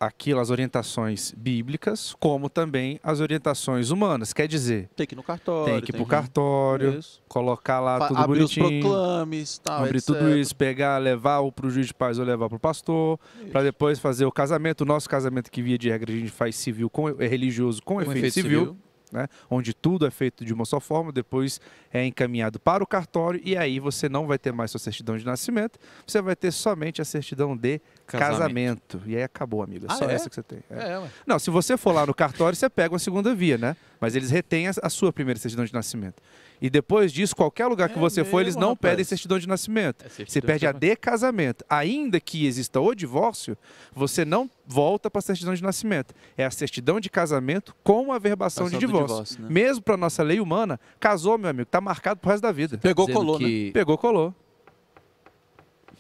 [0.07, 4.33] aquelas orientações bíblicas como também as orientações humanas.
[4.33, 5.73] Quer dizer, Tem que ir no cartório.
[5.75, 7.23] tem que ir pro cartório, Isso.
[7.29, 8.81] colocar lá Fa- tudo abrir os bonitinho.
[8.83, 10.07] proclames, tal, abrir etc.
[10.07, 13.19] tudo isso, pegar, levar ou pro juiz de paz ou levar pro pastor,
[13.53, 14.81] para depois fazer o casamento.
[14.81, 17.95] O nosso casamento que via de regra a gente faz civil com é religioso com,
[17.95, 18.77] Com efeito, efeito civil, civil.
[19.13, 19.29] Né?
[19.51, 21.61] Onde tudo é feito de uma só forma, depois
[21.93, 25.25] é encaminhado para o cartório e aí você não vai ter mais sua certidão de
[25.25, 29.01] nascimento, você vai ter somente a certidão de casamento.
[29.07, 29.87] E aí acabou, amigo.
[29.87, 30.15] É Ah, só é?
[30.15, 30.61] essa que você tem.
[30.71, 30.93] É.
[30.93, 31.03] É.
[31.27, 33.77] Não, se você for lá no cartório, você pega uma segunda via, né?
[34.01, 36.23] Mas eles retêm a sua primeira certidão de nascimento.
[36.63, 39.09] E depois disso, qualquer lugar que É você for, eles mesmo, não pedem rapaz.
[39.09, 40.05] certidão de nascimento.
[40.05, 40.91] É certidão Você de perde a casamento.
[40.91, 41.65] de casamento.
[41.69, 43.59] Ainda que exista o divórcio,
[43.93, 46.15] você não volta para a certidão de nascimento.
[46.39, 49.09] É a certidão de casamento com a verbação de divórcio.
[49.09, 49.49] divórcio, né?
[49.51, 52.79] Mesmo para nossa lei humana, casou, meu amigo, tá marcado pro resto da vida.
[52.79, 53.45] Pegou, Dizendo colou, né?
[53.49, 54.33] que Pegou, colou.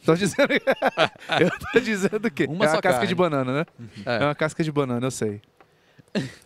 [0.04, 0.48] Tô dizendo.
[1.40, 3.06] eu tô dizendo que Uma é só uma casca carne.
[3.08, 3.66] de banana, né?
[4.04, 4.16] É.
[4.16, 4.24] É.
[4.24, 5.40] uma casca de banana, eu sei.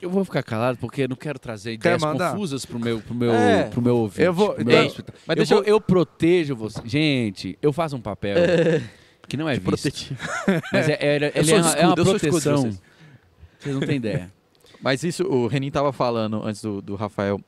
[0.01, 3.33] Eu vou ficar calado porque eu não quero trazer ideias confusas pro meu, pro meu,
[3.33, 3.65] É.
[3.65, 4.23] pro meu ouvinte.
[4.23, 5.15] Eu vou- meu hospital.
[5.27, 6.81] mas eu, deixa vou- eu- eu protejo você.
[6.85, 8.37] Gente, eu faço um papel
[9.29, 9.65] que não é visto.
[9.65, 10.21] Protetivo.
[10.73, 12.57] Mas é, é, é, uma- é uma escudo, eu escudo proteção.
[12.63, 12.83] vocês.
[13.59, 14.33] Vocês não têm ideia.
[14.81, 17.41] Mas isso, o Renin tava falando antes do, do Rafael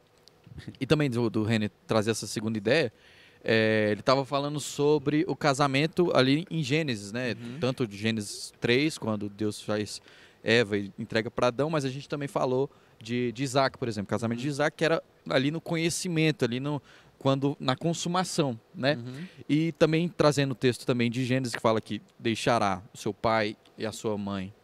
[0.80, 2.92] e também do, do Renin trazer essa segunda ideia.
[3.44, 7.36] é, ele tava falando sobre o casamento ali em Gênesis, né?
[7.60, 10.02] Tanto de Gênesis 3, quando Deus faz
[10.48, 14.06] Eva e entrega para Adão, mas a gente também falou de, de Isaac, por exemplo.
[14.06, 16.80] O casamento de Isaac que era ali no conhecimento, ali no
[17.18, 18.94] quando na consumação, né?
[18.94, 19.26] Uhum.
[19.48, 23.56] E também trazendo o texto também de Gênesis que fala que deixará o seu pai
[23.76, 24.54] e a sua mãe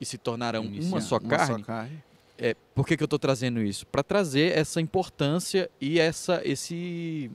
[0.00, 1.60] e se tornarão Iniciar uma só Uma carne.
[1.60, 2.02] só carne.
[2.36, 3.86] É, por que, que eu estou trazendo isso?
[3.86, 7.30] Para trazer essa importância e essa, esse,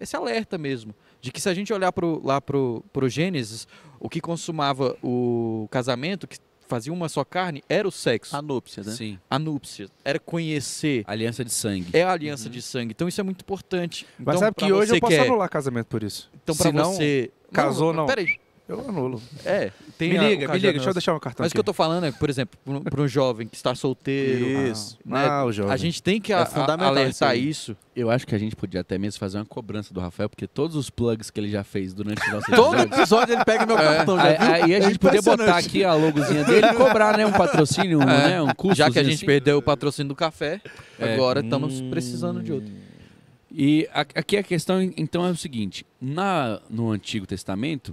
[0.00, 0.94] esse alerta mesmo.
[1.20, 3.68] De que se a gente olhar pro, lá para o Gênesis,
[4.00, 6.38] o que consumava o casamento, que
[6.72, 8.34] fazia uma só carne, era o sexo.
[8.34, 8.92] A núpcia, né?
[8.92, 9.18] Sim.
[9.28, 9.88] A núpcia.
[10.02, 11.04] Era conhecer.
[11.06, 11.88] Aliança de sangue.
[11.92, 12.92] É a aliança de sangue.
[12.92, 14.06] Então isso é muito importante.
[14.18, 16.30] Mas então, sabe que hoje eu posso que é- anular casamento por isso.
[16.42, 17.30] Então para Se não, você...
[17.52, 18.06] casou, não.
[18.06, 18.38] Peraí.
[18.72, 19.22] Eu anulo.
[19.44, 19.70] É.
[19.98, 21.54] Tem me a- liga, o me liga, deixa eu deixar meu cartão Mas o aqui.
[21.54, 24.98] que eu tô falando é, por exemplo, para um jovem que está solteiro, Isso.
[25.04, 25.72] né, Ah, o jovem.
[25.72, 26.48] a gente tem que É a-
[26.86, 27.76] alertar isso.
[27.94, 30.76] Eu acho que a gente podia até mesmo fazer uma cobrança do Rafael, porque todos
[30.76, 32.94] os plugs que ele já fez durante o nosso Todo episódio.
[32.94, 34.22] episódio ele pega meu cartão, já
[34.54, 37.26] Aí, a É gente podia botar aqui a logozinha dele e cobrar, né?
[37.26, 38.28] Um patrocínio, um, É.
[38.30, 38.42] né?
[38.42, 38.76] Um custo.
[38.76, 40.60] Já que a gente perdeu o patrocínio do café,
[40.98, 41.14] É.
[41.14, 41.90] agora estamos Hum.
[41.90, 42.72] precisando de outro.
[43.54, 47.92] E aqui a questão, então, é o seguinte: na, no Antigo Testamento,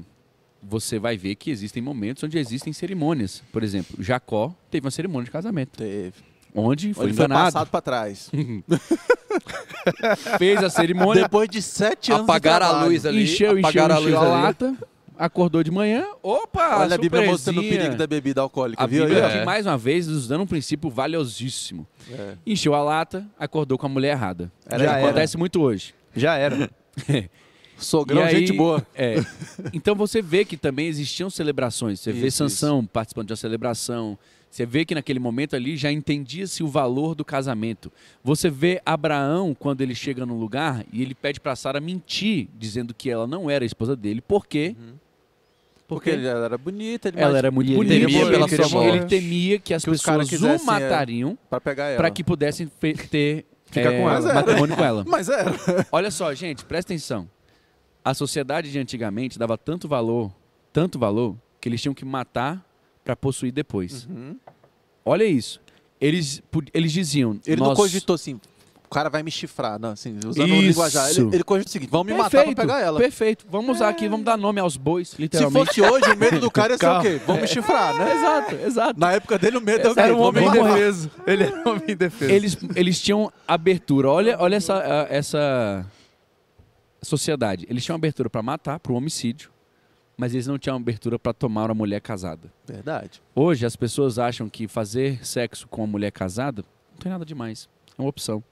[0.61, 3.41] você vai ver que existem momentos onde existem cerimônias.
[3.51, 6.13] Por exemplo, Jacó teve uma cerimônia de casamento, Teve.
[6.53, 8.29] onde foi Ele foi enganado, passado pra trás.
[10.37, 13.23] fez a cerimônia, Depois de sete anos Apagaram de a luz ali.
[13.23, 14.43] encheu, encheu, apagaram a encheu luz a ali.
[14.43, 14.75] lata,
[15.17, 19.05] acordou de manhã, opa, Olha a Bíblia mostrando o perigo da bebida alcoólica, A viu?
[19.05, 21.87] Bíblia aqui, mais uma vez, nos dando um princípio valiosíssimo.
[22.11, 22.33] É.
[22.45, 24.51] Encheu a lata, acordou com a mulher errada.
[24.65, 24.97] Era Já.
[24.97, 25.93] Acontece muito hoje.
[26.15, 26.69] Já era.
[27.79, 28.85] Sogrão, aí- gente boa.
[28.95, 29.15] É.
[29.73, 31.99] Então você vê que também existiam celebrações.
[31.99, 34.17] Você vê Isso, Sansão participando de uma celebração.
[34.51, 37.91] Você vê que naquele momento ali já entendia-se o valor do casamento.
[38.23, 42.93] Você vê Abraão quando ele chega num lugar e ele pede para Sara mentir, dizendo
[42.93, 44.21] que ela não era a esposa dele.
[44.21, 44.75] Por quê?
[45.87, 48.05] Porque ele era bonita, Ela era muito E ele bonita.
[48.07, 51.61] temia pela sua ele temia que as Que pessoas o é, matariam ela.
[51.97, 52.67] para que pudessem
[53.09, 54.33] ter Ficar com ela.
[54.33, 55.05] matrimônio com ela.
[55.07, 55.51] Mas era.
[55.91, 57.27] Olha só, gente, presta atenção.
[58.09, 60.31] A sociedade de antigamente dava tanto valor,
[60.73, 62.65] tanto valor, que eles tinham que matar
[63.03, 64.07] para possuir depois.
[64.09, 64.35] Uhum.
[65.05, 65.61] Olha isso.
[66.01, 66.41] Eles,
[66.73, 67.39] eles diziam.
[67.45, 67.77] Ele não nós...
[67.77, 68.33] cogitou assim,
[68.83, 70.69] o cara vai me chifrar, não, assim, usando o Isso.
[70.69, 71.11] linguajar.
[71.11, 72.99] Ele, ele cogitou o seguinte, vão me matar Perfeito, pra pegar ela.
[72.99, 73.45] Perfeito.
[73.47, 75.67] Vamos usar aqui, vamos dar nome aos bois, Se literalmente.
[75.67, 77.21] fosse hoje, o medo do cara ia ser o quê?
[77.27, 78.09] Vão me chifrar, né?
[78.17, 78.99] Exato, exato.
[78.99, 79.99] Na época dele, o medo é o quê?
[79.99, 80.71] Era um homem me matar.
[80.71, 81.11] indefeso.
[81.27, 82.31] Ele era um homem indefeso.
[82.31, 84.09] Eles, eles tinham abertura.
[84.09, 85.85] Olha, olha essa, essa
[87.01, 87.65] sociedade.
[87.69, 89.51] Eles tinham abertura para matar, para o homicídio,
[90.17, 92.51] mas eles não tinham abertura para tomar uma mulher casada.
[92.65, 93.21] Verdade.
[93.33, 96.63] Hoje as pessoas acham que fazer sexo com uma mulher casada
[96.99, 97.69] não tem nada demais.
[97.97, 98.43] É uma opção.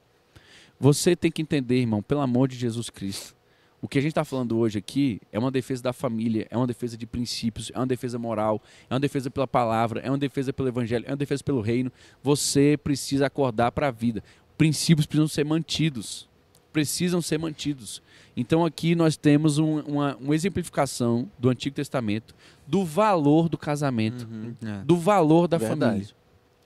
[0.79, 3.35] Você tem que entender, irmão, pelo amor de Jesus Cristo.
[3.81, 6.65] O que a gente está falando hoje aqui é uma defesa da família, é uma
[6.65, 10.51] defesa de princípios, é uma defesa moral, é uma defesa pela palavra, é uma defesa
[10.51, 11.91] pelo evangelho, é uma defesa pelo reino.
[12.23, 14.23] Você precisa acordar para a vida.
[14.57, 16.27] Princípios precisam ser mantidos.
[16.71, 18.01] Precisam ser mantidos.
[18.39, 22.35] Então aqui nós temos um- uma, uma exemplificação do Antigo Testamento
[22.67, 24.27] do valor do casamento
[24.63, 24.83] É.
[24.85, 25.79] do valor da Verdade.
[25.91, 26.17] família.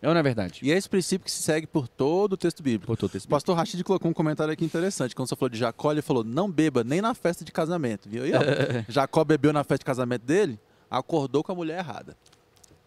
[0.01, 0.59] É ou não é verdade?
[0.63, 2.87] E é esse princípio que se segue por todo o texto bíblico.
[2.87, 5.15] Por todo O esse pastor Rachid colocou um comentário aqui interessante.
[5.15, 8.09] Quando você falou de Jacó, ele falou: não beba nem na festa de casamento.
[8.09, 8.25] Viu?
[8.25, 8.39] E, ó,
[8.89, 12.17] Jacó bebeu na festa de casamento dele, acordou com a mulher errada.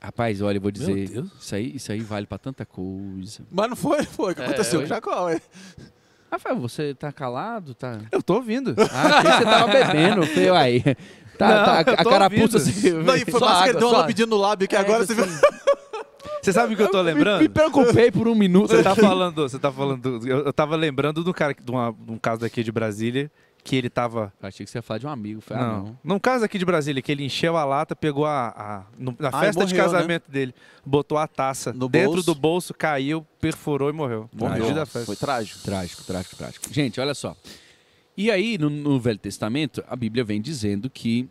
[0.03, 0.99] Rapaz, olha, eu vou dizer,
[1.41, 3.43] isso aí, isso aí vale pra tanta coisa.
[3.51, 5.25] Mas não foi, foi o que É, aconteceu com eu- Jacó.
[5.27, 5.41] ué.
[6.35, 7.75] Rafael, você tá calado?
[7.75, 7.99] Tá...
[8.13, 8.75] Eu tô ouvindo.
[8.93, 10.27] Ah, achei que você tava bebendo.
[10.27, 10.83] Falei, uai.
[11.39, 12.91] Tá, Não, tá, a, a carapuça assim.
[12.93, 14.79] Não, e foi Só mais que ele água, deu uma lambidinha no lábio que É,
[14.79, 15.25] agora você viu.
[16.43, 17.49] Você sabe o que eu tô Me lembrando?
[17.49, 18.69] preocupei por um minuto.
[18.69, 20.21] Você tá falando, você tá falando.
[20.29, 23.31] Eu, eu tava lembrando do cara, de, uma- de um caso daqui de Brasília,
[23.65, 24.31] que ele tava.
[24.41, 25.41] Eu achei que você ia falar de um amigo.
[25.41, 25.85] Foi, ah, não.
[25.85, 25.99] não.
[26.05, 28.49] Num caso aqui de Brasília, que ele encheu a lata, pegou a.
[28.49, 32.11] a- no- na Ah, festa e de morreu, casamento dele, botou a taça No dentro
[32.13, 32.27] bolso.
[32.27, 34.29] do bolso, caiu, perfurou e morreu.
[34.33, 34.75] Morreu.
[34.75, 35.07] da festa.
[35.07, 35.61] Foi trágico.
[35.65, 36.73] Trágico, trágico, trágico.
[36.73, 37.35] Gente, olha só.
[38.17, 41.29] E aí, no, no Velho Testamento, a Bíblia vem dizendo que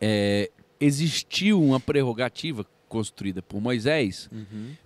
[0.00, 4.28] é, existiu uma prerrogativa construída por Moisés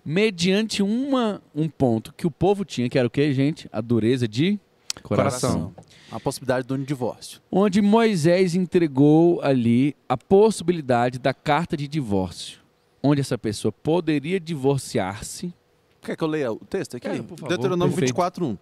[0.05, 3.67] mediante uma, um ponto que o povo tinha, que era o que, gente?
[3.71, 4.59] A dureza de
[5.03, 5.71] coração.
[5.71, 5.75] Coração.
[6.11, 7.41] A possibilidade do divórcio.
[7.51, 12.59] Onde Moisés entregou ali a possibilidade da carta de divórcio.
[13.01, 15.53] Onde essa pessoa poderia divorciar-se.
[16.01, 17.09] Quer que eu leia o texto aqui?
[17.09, 17.49] Quero, por favor.
[17.49, 18.15] Deuteronômio Perfeito.
[18.15, 18.57] 24.1.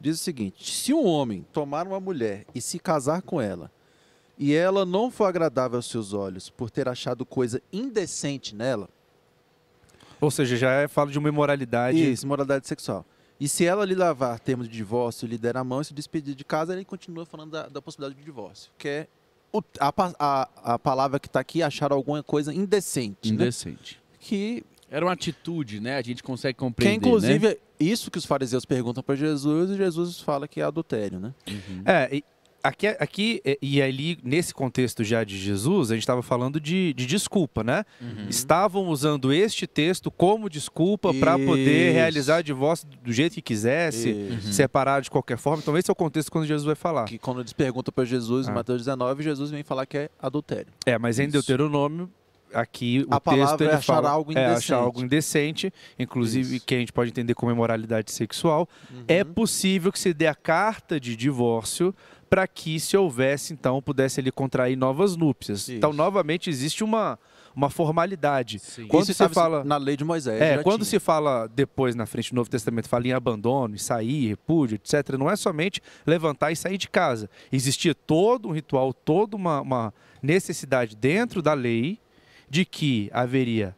[0.00, 3.70] Diz o seguinte: Se um homem tomar uma mulher e se casar com ela,
[4.38, 8.88] e ela não for agradável aos seus olhos por ter achado coisa indecente nela,
[10.20, 11.98] Ou seja, já é, fala de uma imoralidade.
[11.98, 13.04] isso, moralidade sexual.
[13.40, 16.34] E se ela lhe lavar termos de divórcio, lhe der a mão e se despedir
[16.34, 18.70] de casa, ele continua falando da, da possibilidade de divórcio.
[18.78, 19.06] Que é
[19.52, 23.30] o- a, a- a palavra que está aqui, achar alguma coisa indecente.
[23.30, 23.34] né?
[23.34, 23.98] Indecente.
[24.18, 25.96] Que, Era uma atitude, né?
[25.96, 27.54] A gente consegue que é, compreender, inclusive, né?
[27.54, 31.32] é isso que os fariseus perguntam para Jesus, e Jesus fala que é adultério, né?
[31.86, 32.24] É, e
[32.62, 36.92] aqui, aqui e- e ali, nesse contexto já de Jesus, a gente estava falando de,
[36.94, 37.84] de desculpa, né?
[38.00, 38.26] Uhum.
[38.28, 44.52] Estavam usando este texto como desculpa para poder realizar divórcio do jeito que quisesse, Isso.
[44.52, 45.60] separar de qualquer forma.
[45.62, 47.04] Então, esse é o contexto quando Jesus vai falar.
[47.04, 48.54] Que quando eles perguntam para Jesus, em Ah.
[48.54, 50.72] Mateus 19, Jesus vem falar que é adultério.
[50.86, 51.32] É, mas em Isso.
[51.32, 52.10] Deuteronômio,
[52.52, 54.72] aqui o A texto ele é achar fala, algo é achar indecente.
[54.74, 56.66] algo indecente, inclusive Isso.
[56.66, 58.68] que a gente pode entender como imoralidade sexual.
[59.06, 59.32] É Uhum.
[59.32, 61.94] possível que se dê a carta de divórcio
[62.30, 65.62] para que, se houvesse, então, pudesse ele contrair novas núpcias.
[65.62, 65.72] Isso.
[65.72, 67.18] Então, novamente, existe uma,
[67.56, 68.60] uma formalidade.
[68.60, 68.86] Sim.
[68.86, 70.40] Quando Isso estava fala- na lei de Moisés.
[70.40, 70.90] É, quando tinha.
[70.90, 75.16] se fala depois na frente do Novo Testamento, fala em abandono, em sair, repúdio, etc.,
[75.18, 77.28] não é somente levantar e sair de casa.
[77.50, 81.98] Existia todo um ritual, toda uma, uma necessidade dentro da lei
[82.48, 83.74] de que haveria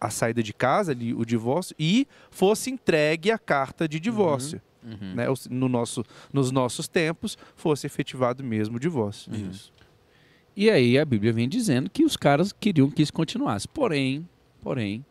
[0.00, 4.56] a saída de casa, ali, o divórcio, e fosse entregue a carta de divórcio.
[4.56, 4.73] Uhum.
[5.14, 5.28] Né?
[5.28, 9.34] Ou se- No nosso, nos nossos tempos, fosse efetivado mesmo o divórcio.
[9.34, 9.72] Isso.
[10.56, 13.66] E aí a Bíblia vem dizendo que os caras queriam que isso continuasse.
[13.66, 14.28] Porém,
[14.60, 15.04] porém,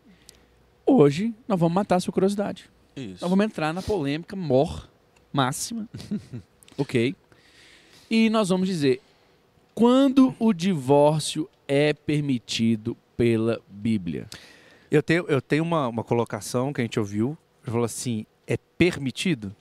[0.85, 2.69] hoje nós vamos matar a sua curiosidade.
[2.95, 3.17] Isso.
[3.21, 4.89] Nós vamos entrar na polêmica mor
[5.31, 5.89] máxima.
[6.77, 7.15] ok?
[8.09, 9.01] E nós vamos dizer
[9.73, 14.27] quando o divórcio é permitido pela Bíblia.
[14.91, 18.55] Eu tenho, eu tenho uma, uma colocação que a gente ouviu, ele falou assim, é
[18.77, 19.55] permitido?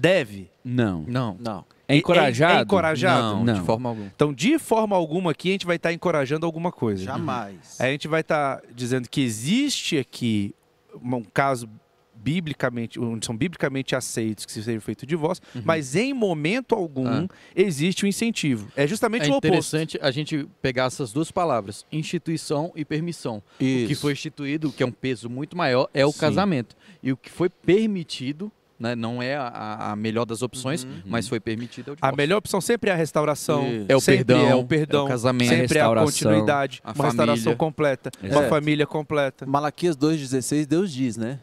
[0.00, 0.48] Deve.
[0.64, 1.04] Não.
[1.08, 1.36] Não.
[1.40, 1.64] Não.
[1.88, 2.58] É encorajado?
[2.58, 3.22] É encorajado?
[3.38, 3.54] Não, Não.
[3.54, 4.12] de forma alguma.
[4.14, 7.02] Então, de forma alguma aqui, a gente vai estar encorajando alguma coisa.
[7.02, 7.80] Jamais.
[7.80, 10.54] A gente vai estar dizendo que existe aqui
[11.02, 11.68] um caso
[12.14, 17.28] biblicamente, onde são biblicamente aceitos que seja feito o divórcio, mas em momento algum Ah.
[17.54, 18.68] existe o incentivo.
[18.76, 19.46] É justamente É o oposto.
[19.46, 23.36] interessante a gente pegar essas duas palavras, instituição e permissão.
[23.38, 24.00] O que Isso.
[24.02, 26.18] foi instituído, que é um peso muito maior, é o Sim.
[26.18, 26.76] casamento.
[27.02, 31.02] E o que foi permitido, né, não é a, a melhor das opções, Uhum.
[31.06, 33.66] mas foi permitido é o A melhor opção sempre é a restauração.
[33.68, 33.86] Isso.
[33.88, 36.80] É o sempre perdão, é o perdão, é o casamento, sempre é a restauração, continuidade,
[36.84, 37.56] a uma restauração família.
[37.56, 38.48] completa, uma Exato.
[38.48, 39.46] família completa.
[39.46, 41.40] Malaquias 2,16, Deus diz, né?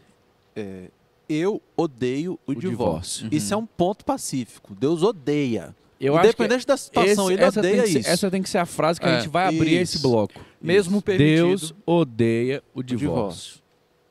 [0.55, 0.85] É,
[1.27, 2.69] eu odeio o, O divórcio.
[3.23, 3.29] divórcio.
[3.31, 4.73] Isso é um ponto pacífico.
[4.73, 5.75] Deus odeia.
[5.99, 8.03] Eu Independente da situação, esse- ele essa, odeia tem que isso.
[8.03, 9.95] ser, essa tem que ser a frase que a É, gente vai abrir isso.
[9.95, 10.39] esse bloco.
[10.61, 11.47] Mesmo permitido.
[11.47, 13.15] Deus odeia o divórcio.
[13.15, 13.61] divórcio.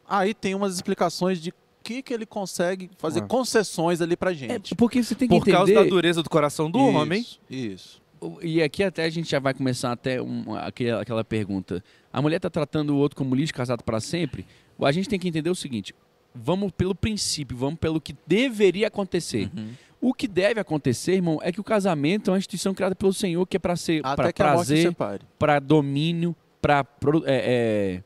[0.09, 1.53] Aí tem umas explicações de
[1.85, 3.27] que, que ele consegue fazer Ah.
[3.27, 4.75] concessões ali pra É, gente.
[4.75, 5.85] porque você tem que Por causa entender...
[5.85, 7.27] da dureza do coração do Isso, homem.
[7.51, 8.03] Isso.
[8.43, 11.85] E aqui até a gente já vai começar até um- aquela, aquela pergunta.
[12.11, 14.47] A mulher está tratando o outro como lixo, casado para sempre?
[14.81, 15.95] A gente tem que entender o seguinte.
[16.35, 19.51] Vamos pelo princípio, vamos pelo que deveria acontecer.
[19.57, 19.71] Uhum.
[20.01, 23.47] O que deve acontecer, irmão, é que o casamento é uma instituição criada pelo Senhor
[23.47, 24.95] que é para ser para prazer,
[25.39, 26.85] para domínio, para
[27.27, 28.03] é,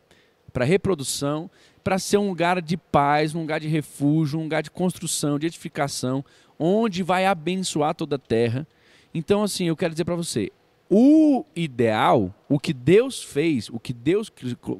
[0.52, 1.48] para reprodução,
[1.88, 5.46] para ser um lugar de paz, um lugar de refúgio, um lugar de construção, de
[5.46, 6.22] edificação,
[6.58, 8.68] onde vai abençoar toda a terra.
[9.14, 10.52] Então, assim, eu quero dizer para você,
[10.90, 14.30] o ideal, o que Deus fez, o que Deus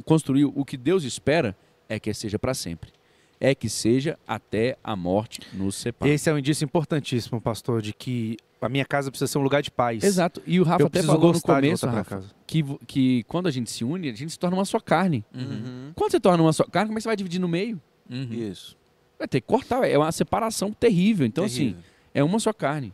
[0.05, 1.57] construiu, o que Deus espera,
[1.89, 2.93] é que seja para sempre.
[3.41, 6.13] É que seja até a morte nos separe.
[6.13, 9.63] Esse é um indício importantíssimo, pastor, de que a minha casa precisa ser um lugar
[9.63, 10.03] de paz.
[10.03, 10.43] Exato.
[10.47, 13.85] E o Rafa Eu até falou no começo, Rafa, que, que quando a gente se
[13.85, 15.25] une, a gente se torna uma só carne.
[15.35, 15.93] Uhum.
[15.95, 17.81] Quando você torna uma só carne, como é que você vai dividir no meio?
[18.11, 18.33] Uhum.
[18.33, 18.77] Isso.
[19.19, 21.27] Vai ter que cortar, é uma separação terrível.
[21.27, 21.83] Então, assim, Terrível.
[22.15, 22.93] é uma só carne.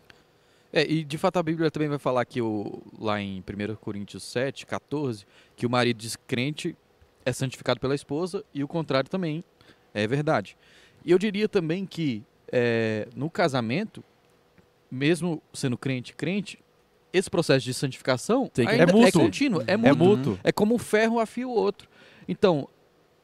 [0.72, 4.24] É, e de fato a Bíblia também vai falar que o, lá em 1 Coríntios
[4.24, 5.24] 7, 14,
[5.54, 6.76] que o marido descrente
[7.24, 9.44] é santificado pela esposa e o contrário também
[9.94, 10.56] é verdade.
[11.04, 14.02] E eu diria também que é, no casamento,
[14.94, 16.58] mesmo sendo crente, crente,
[17.12, 19.22] esse processo de santificação Tem que- ainda É mútuo.
[19.22, 19.96] contínuo, é É mútuo.
[20.06, 20.38] mútuo.
[20.42, 21.88] É como um ferro afia o outro.
[22.26, 22.68] Então,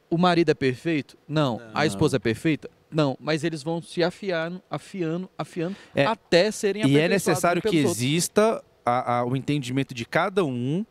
[0.09, 1.17] o marido é perfeito?
[1.27, 1.61] Não.
[1.75, 1.85] A Não.
[1.87, 2.71] esposa é perfeita?
[2.91, 3.17] Não.
[3.21, 6.05] Mas eles vão se afiando, afiando, afiando, É.
[6.05, 7.97] até serem E é necessário que outros.
[7.97, 10.85] exista a- a- o entendimento de cada um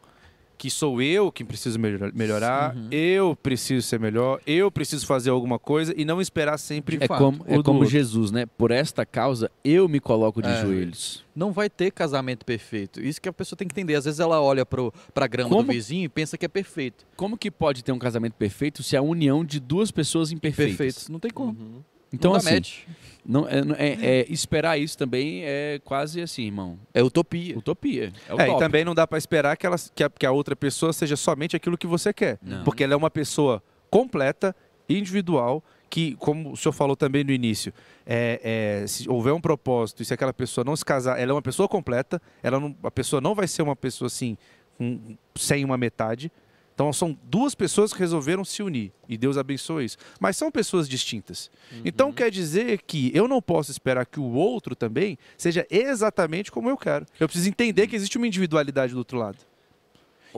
[0.60, 2.90] que sou eu que preciso melhor- melhorar, Uhum.
[2.92, 7.08] eu preciso ser melhor, eu preciso fazer alguma coisa e não esperar sempre De É
[7.08, 7.90] fato, como, o é como outro.
[7.92, 8.46] Jesus, né?
[8.46, 10.62] Por esta causa, eu me coloco de É.
[10.62, 11.24] joelhos.
[11.34, 13.02] Não vai ter casamento perfeito.
[13.02, 13.96] Isso que a pessoa tem que entender.
[13.96, 17.06] Às vezes ela olha pro, pra grama Como- do vizinho e pensa que é perfeito.
[17.16, 20.76] Como que pode ter um casamento perfeito se é a união de duas pessoas imperfeitas?
[20.78, 21.12] Perfeito.
[21.12, 21.52] Não tem como.
[21.58, 21.82] Uhum.
[22.12, 22.80] Então, assim, match.
[23.26, 26.80] não, é, é- é- esperar isso também é quase assim, irmão.
[26.94, 27.58] É utopia.
[27.58, 28.12] Utopia.
[28.30, 30.56] É, É, e também não dá pra esperar que, ela, que, a, que a outra
[30.56, 32.40] pessoa seja somente aquilo que você quer.
[32.42, 32.64] Não.
[32.64, 34.56] Porque ela é uma pessoa completa,
[34.88, 37.74] individual, que, como o senhor falou também no início,
[38.06, 41.34] é, é, se houver um propósito e se aquela pessoa não se casar, ela é
[41.34, 44.38] uma pessoa completa, ela não, a pessoa não vai ser uma pessoa assim,
[44.78, 45.00] com-
[45.36, 46.32] sem uma metade.
[46.80, 49.98] Então são duas pessoas que resolveram se unir e Deus abençoa isso.
[50.18, 51.52] Mas são pessoas distintas.
[51.84, 56.70] Então quer dizer que eu não posso esperar que o outro também seja exatamente como
[56.70, 57.06] eu quero.
[57.20, 59.38] Eu preciso entender que existe uma individualidade do outro lado.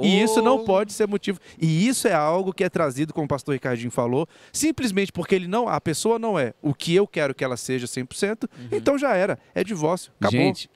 [0.01, 1.39] E isso não Ou- pode ser motivo.
[1.61, 5.47] E isso é algo que é trazido, como o pastor Ricardinho falou, simplesmente porque ele
[5.47, 9.13] não, a pessoa não é o que eu quero que ela seja 100%, então já
[9.15, 9.37] era.
[9.53, 10.11] É divórcio.
[10.19, 10.39] Acabou.
[10.39, 10.71] Gente,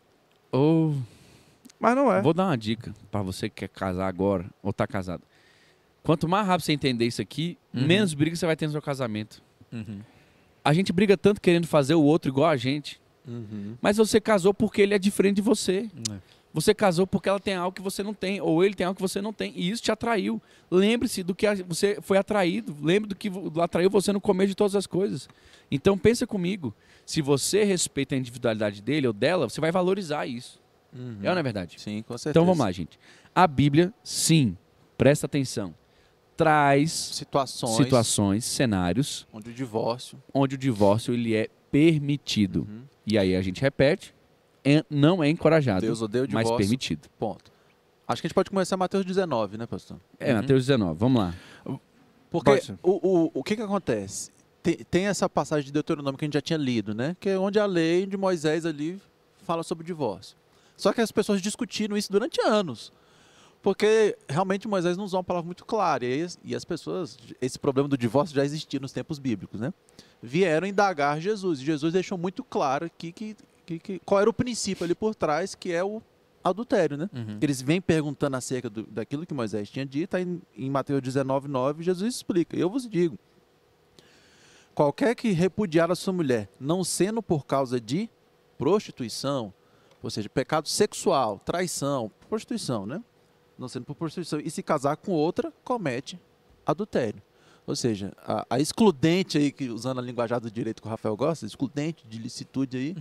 [0.52, 0.96] ou
[1.80, 2.22] Mas não é.
[2.22, 5.24] vou dar uma dica pra você que quer casar agora ou tá casado.
[6.06, 7.86] Quanto mais rápido você entender isso aqui, Uhum.
[7.86, 9.42] menos briga você vai ter no seu casamento.
[9.74, 10.00] Uhum.
[10.64, 13.76] A gente briga tanto querendo fazer o outro igual a gente, Uhum.
[13.82, 15.90] mas você casou porque ele é diferente de você.
[16.12, 16.18] É.
[16.54, 19.02] Você casou porque ela tem algo que você não tem, ou ele tem algo que
[19.02, 20.42] você não tem, e isso te atraiu.
[20.72, 23.30] Lembre-se do que você foi atraído, lembre do que
[23.62, 25.28] atraiu você no começo de todas as coisas.
[25.70, 26.74] Então pensa comigo,
[27.06, 30.62] se você respeita a individualidade dele ou dela, você vai valorizar isso.
[30.94, 31.18] Uhum.
[31.24, 31.76] É ou não é verdade?
[31.82, 32.30] Sim, com certeza.
[32.30, 32.98] Então vamos lá, gente.
[33.34, 34.56] A Bíblia, sim,
[34.98, 35.74] presta atenção,
[36.36, 40.22] traz Situações, situações, cenários onde o divórcio.
[40.34, 42.68] onde o divórcio ele é permitido.
[42.70, 42.82] Uhum.
[43.06, 44.14] E aí a gente repete,
[44.64, 46.58] é- não é encorajado, Deus odeia o mas divórcio.
[46.58, 47.08] permitido.
[47.20, 47.52] Ponto.
[48.08, 49.98] Acho que a gente pode começar Mateus 19, né, pastor?
[50.20, 50.42] É, Uhum.
[50.42, 51.34] Mateus 19, vamos lá.
[52.30, 52.52] Porque
[52.84, 52.92] o,
[53.26, 54.32] o, o que que acontece?
[54.62, 57.16] Tem, tem essa passagem de Deuteronômio que a gente já tinha lido, né?
[57.20, 59.00] Que é onde a lei de Moisés ali
[59.44, 60.36] fala sobre o divórcio.
[60.76, 62.92] Só que as pessoas discutiram isso durante anos.
[63.66, 66.06] Porque realmente Moisés não usou uma palavra muito clara.
[66.06, 69.74] E, as- e as pessoas, esse problema do divórcio já existia nos tempos bíblicos, né?
[70.22, 71.60] Vieram indagar Jesus.
[71.60, 75.16] E Jesus deixou muito claro aqui que, que, que- qual era o princípio ali por
[75.16, 76.00] trás, que é o
[76.44, 77.10] adultério, né?
[77.12, 77.40] Uhum.
[77.42, 81.48] Eles vêm perguntando acerca do- daquilo que Moisés tinha dito, aí em, em Mateus 19,
[81.48, 82.56] 9, Jesus explica.
[82.56, 83.18] Eu vos digo:
[84.76, 88.08] qualquer que repudiar a sua mulher, não sendo por causa de
[88.60, 89.52] prostituição,
[90.04, 93.02] ou seja, pecado sexual, traição, prostituição, né?
[93.58, 96.20] Não sendo por prostituição, e se casar com outra, comete
[96.66, 97.22] adultério.
[97.68, 101.16] Ou seja, a, a excludente aí, que usando a linguajar do direito que o Rafael
[101.16, 102.96] gosta, excludente de licitude aí,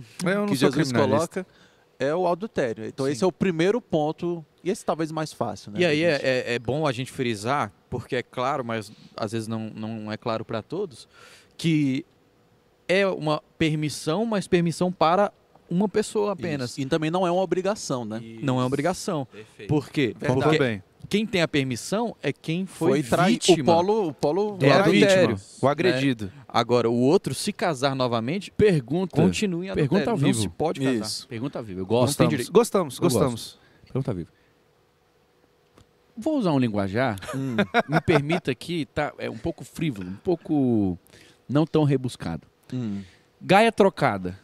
[0.47, 1.45] que Jesus coloca
[1.99, 2.85] é o adultério.
[2.85, 3.11] Então Sim.
[3.11, 5.79] esse é o primeiro ponto, e esse talvez mais fácil, né?
[5.81, 9.31] E aí é, gente- é- é bom a gente frisar, porque é claro, mas às
[9.33, 11.07] vezes não, não é claro para todos,
[11.57, 12.05] que
[12.87, 15.31] é uma permissão, mas permissão para
[15.69, 16.71] uma pessoa apenas.
[16.71, 16.81] Isso.
[16.81, 18.21] E também não é uma obrigação, né?
[18.41, 19.25] Não é obrigação.
[19.31, 19.69] Perfeito.
[19.69, 20.15] Por quê?
[20.17, 20.41] Verdade.
[20.43, 20.83] Porque bem.
[21.09, 23.73] quem tem a permissão é quem foi, trai- vítima.
[23.73, 25.05] O polo, o polo É a traído.
[25.05, 25.35] adultério.
[25.61, 26.31] O agredido.
[26.47, 29.15] Agora, o outro, se casar novamente, Pergunta.
[29.21, 30.39] continue em Pergunta ao Não vivo.
[30.41, 30.93] se pode casar.
[31.05, 31.27] Isso.
[31.27, 31.79] Pergunta viva.
[31.79, 32.17] Eu Não gosto.
[32.17, 32.51] tem Gostamos, direito.
[32.53, 33.59] gostamos, gostamos.
[33.85, 34.29] Pergunta viva.
[36.17, 37.17] Vou usar um linguajar.
[37.35, 37.55] Hum.
[37.89, 39.11] Me permita aqui, tá?
[39.17, 40.97] É um pouco frívolo, um pouco
[41.49, 42.47] não tão rebuscado.
[42.73, 43.01] Hum.
[43.41, 44.39] Gaia trocada.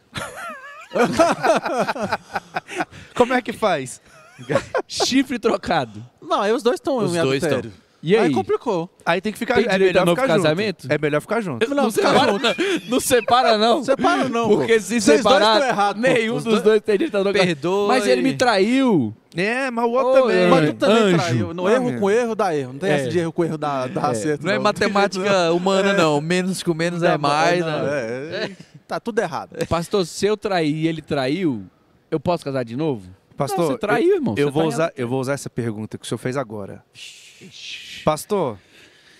[3.14, 4.00] Como é que faz?
[4.88, 6.02] Chifre trocado.
[6.20, 7.72] Não, aí os dois estão Os em dois adultério.
[8.04, 8.32] E aí?
[8.32, 8.90] complicou.
[9.06, 10.42] Aí tem que ficar Tem é direito melhor a novo ficar junto.
[10.42, 10.86] casamento?
[10.90, 11.70] É melhor ficar junto.
[11.72, 12.40] Não, separa, não,
[12.88, 13.84] não separa, não.
[13.84, 14.80] Separa não, Porque pô.
[14.80, 16.00] se Vocês dois separar, pô.
[16.00, 17.44] nenhum Os dos dois- dois tem direito a casamento.
[17.46, 17.86] Perdoe.
[17.88, 19.14] Mas ele me traiu.
[19.36, 20.48] É, mas o outro Ô, também.
[20.48, 21.16] Mas tu também Anjo.
[21.18, 21.54] traiu.
[21.54, 22.00] No Ah, erro meu.
[22.00, 22.72] com erro dá erro.
[22.72, 22.94] Não tem É.
[22.94, 24.44] essa de erro com erro dá, dá acerto.
[24.44, 26.20] Não é tem jeito, matemática humana, não.
[26.20, 27.60] Menos com menos é mais.
[27.60, 27.88] não, né?
[27.92, 28.56] é, é.
[28.92, 29.56] Tá tudo errado.
[29.68, 31.64] Pastor, se eu trair e ele traiu,
[32.10, 33.08] eu posso casar de novo?
[33.34, 34.34] Pastor, não, você traiu, irmão.
[34.36, 36.84] eu, Você vou tá usar, eu vou usar essa pergunta que o senhor fez agora.
[38.04, 38.58] Pastor,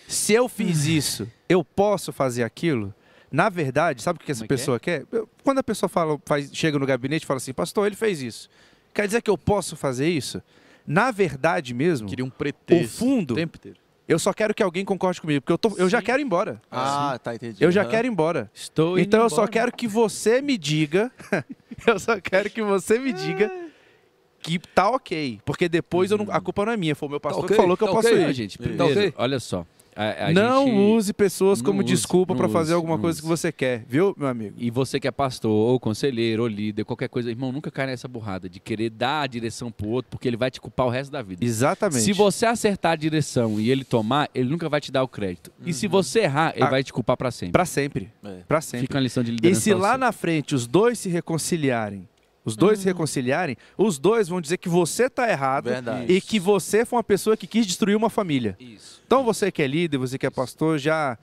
[0.06, 2.94] se eu fiz isso, eu posso fazer aquilo?
[3.30, 4.56] Na verdade, sabe o que essa Como é que é?
[4.58, 5.06] pessoa quer?
[5.10, 8.20] Eu- Quando a pessoa fala, faz- chega no gabinete e fala assim, pastor, ele fez
[8.20, 8.50] isso.
[8.92, 10.42] Quer dizer que eu posso fazer isso?
[10.86, 12.84] Na verdade mesmo, Queria um pretexto.
[13.04, 13.78] O fundo- O tempo inteiro.
[14.08, 16.60] Eu só quero que alguém concorde comigo, porque eu, tô, eu já quero ir embora.
[16.70, 17.62] Ah, tá, entendi.
[17.62, 17.90] Eu já Aham.
[17.90, 18.50] quero ir embora.
[18.52, 19.50] Estou indo Então eu só embora.
[19.50, 21.10] quero que você me diga.
[21.86, 23.50] eu só quero que você me diga
[24.40, 25.40] que tá ok.
[25.44, 26.94] Porque depois eu não- a culpa não é minha.
[26.96, 28.18] Foi o meu pastor ok, que falou que eu tá posso ok.
[28.24, 28.32] Ir.
[28.32, 28.58] gente, Isso.
[28.58, 29.14] primeiro, Tá ok?
[29.16, 29.64] olha só.
[29.96, 33.22] A- a não gente- use pessoas Não como use, desculpa pra fazer alguma coisa use.
[33.22, 34.54] que você quer, viu, meu amigo?
[34.58, 38.08] E você que é pastor, ou conselheiro, ou líder, qualquer coisa, irmão, nunca cai nessa
[38.08, 41.10] burrada de querer dar a direção pro outro, porque ele vai te culpar o resto
[41.10, 41.44] da vida.
[41.44, 42.02] Exatamente.
[42.02, 45.50] Se você acertar a direção e ele tomar, ele nunca vai te dar o crédito.
[45.64, 47.52] E se você errar, ele Ah, vai te culpar pra sempre.
[47.52, 48.10] Pra sempre.
[48.24, 48.36] É.
[48.48, 48.86] Pra sempre.
[48.86, 49.60] Fica uma lição de E liderança.
[49.60, 49.98] se pra lá você.
[49.98, 52.08] na frente os dois se reconciliarem,
[52.44, 52.82] os dois Hum.
[52.82, 56.12] se reconciliarem, os dois vão dizer que você tá errado Verdade.
[56.12, 58.56] e que você foi uma pessoa que quis destruir uma família.
[58.58, 59.00] Isso.
[59.06, 61.16] Então você que é líder, você que é pastor, já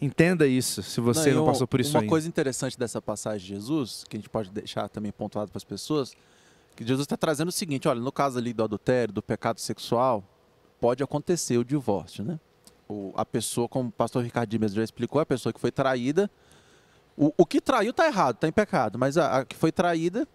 [0.00, 2.08] entenda isso, se você não, um- passou por isso Uma ainda.
[2.08, 5.64] coisa interessante dessa passagem de Jesus, que a gente pode deixar também pontuado para as
[5.64, 6.14] pessoas,
[6.76, 10.24] que Jesus está trazendo o seguinte, olha, no caso ali do adultério, do pecado sexual,
[10.80, 12.38] pode acontecer o divórcio, né?
[12.88, 16.30] O, a pessoa, como o pastor Ricardo mesmo já explicou, a pessoa que foi traída,
[17.16, 20.26] o, o que traiu está errado, está em pecado, mas a, a que foi traída,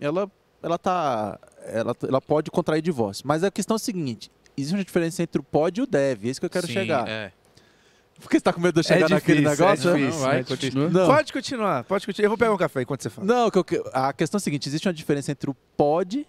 [0.00, 0.30] ela,
[0.62, 3.24] ela, tá, ela, ela pode contrair divórcio.
[3.26, 6.28] Mas a questão é a seguinte, existe uma diferença entre o pode e o deve,
[6.28, 7.08] é isso que eu quero Sim, chegar.
[7.08, 7.32] é.
[8.20, 9.88] Por que você está com medo de eu chegar naquele difícil, negócio?
[9.88, 9.98] é né?
[9.98, 10.56] difícil, Não, vai, é difícil.
[10.70, 10.90] continua.
[10.90, 11.06] Não.
[11.14, 12.26] Pode continuar, pode continuar.
[12.26, 13.26] Eu vou pegar um café enquanto você fala.
[13.26, 13.50] Não,
[13.94, 16.26] a questão é a seguinte: existe uma diferença entre o pode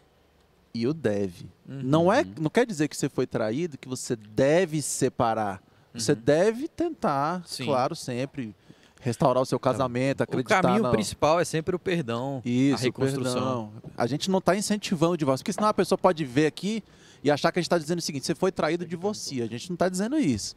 [0.73, 1.49] e o deve.
[1.67, 1.81] Uhum.
[1.83, 5.61] Não, é, não quer dizer que você foi traído que você deve separar.
[5.93, 6.19] Você Uhum.
[6.23, 7.65] deve tentar, Sim.
[7.65, 8.55] claro, sempre
[9.01, 12.79] restaurar o seu casamento, O acreditar caminho na- principal é sempre o perdão, Isso, a
[12.79, 13.33] reconstrução.
[13.73, 13.91] perdão.
[13.97, 16.83] A gente não está incentivando o divórcio, porque senão a pessoa pode ver aqui
[17.23, 19.43] e achar que a gente está dizendo o seguinte: você foi traído, divorcia.
[19.43, 20.55] A gente não está dizendo isso.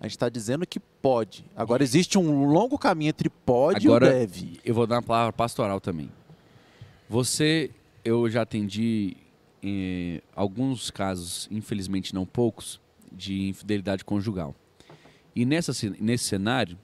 [0.00, 1.44] A gente está dizendo que pode.
[1.56, 4.60] Agora existe um longo caminho entre pode Agora- e o deve.
[4.64, 6.10] Eu vou dar uma palavra pastoral também.
[7.08, 7.70] Você,
[8.04, 9.16] eu já atendi
[9.62, 12.80] eh, alguns casos, infelizmente não poucos,
[13.12, 14.54] de infidelidade conjugal.
[15.34, 16.76] E nessa, nesse cenário,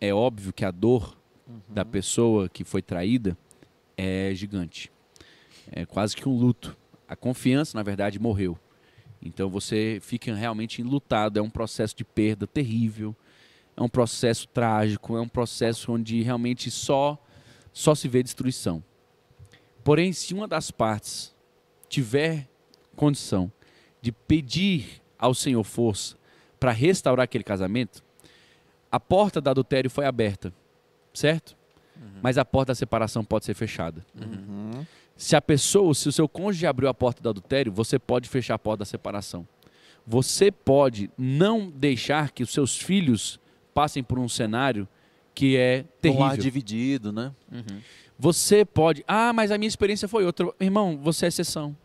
[0.00, 1.16] é óbvio que a dor
[1.68, 3.36] da pessoa que foi traída
[3.96, 4.92] é gigante.
[5.70, 6.76] É quase que um luto.
[7.06, 8.58] A confiança, na verdade, morreu.
[9.20, 11.38] Então você fica realmente enlutado.
[11.38, 13.16] É um processo de perda terrível.
[13.76, 15.16] É um processo trágico.
[15.16, 17.18] É um processo onde realmente só,
[17.72, 18.82] só se vê destruição.
[19.82, 21.34] Porém, se uma das partes
[21.88, 22.48] tiver
[22.94, 23.50] condição
[24.00, 26.16] de pedir ao Senhor força
[26.60, 28.04] para restaurar aquele casamento,
[28.90, 30.52] a porta do adultério foi aberta,
[31.12, 31.56] certo?
[32.22, 34.04] Mas a porta da separação pode ser fechada.
[34.14, 34.84] Uhum.
[35.16, 38.54] Se a pessoa, se o seu cônjuge abriu a porta do adultério, você pode fechar
[38.54, 39.46] a porta da separação.
[40.06, 43.38] Você pode não deixar que os seus filhos
[43.74, 44.86] passem por um cenário
[45.34, 46.36] que é Um lar terrível.
[46.42, 47.32] dividido, né?
[47.52, 47.80] Uhum.
[48.18, 49.04] Você pode.
[49.06, 50.48] Ah, mas a minha experiência foi outra.
[50.60, 51.76] Irmão, você é exceção.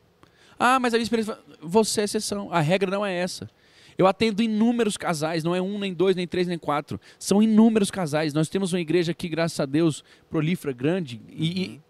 [0.57, 1.35] Ah, mas a minha experiência.
[1.35, 2.51] foi- Você é exceção.
[2.51, 3.49] A regra não é essa.
[3.97, 6.99] Eu atendo inúmeros casais, não é um, nem dois, nem três, nem quatro.
[7.19, 8.33] São inúmeros casais.
[8.33, 11.21] Nós temos uma igreja aqui, graças a Deus, prolífera, grande.
[11.29, 11.81] E, e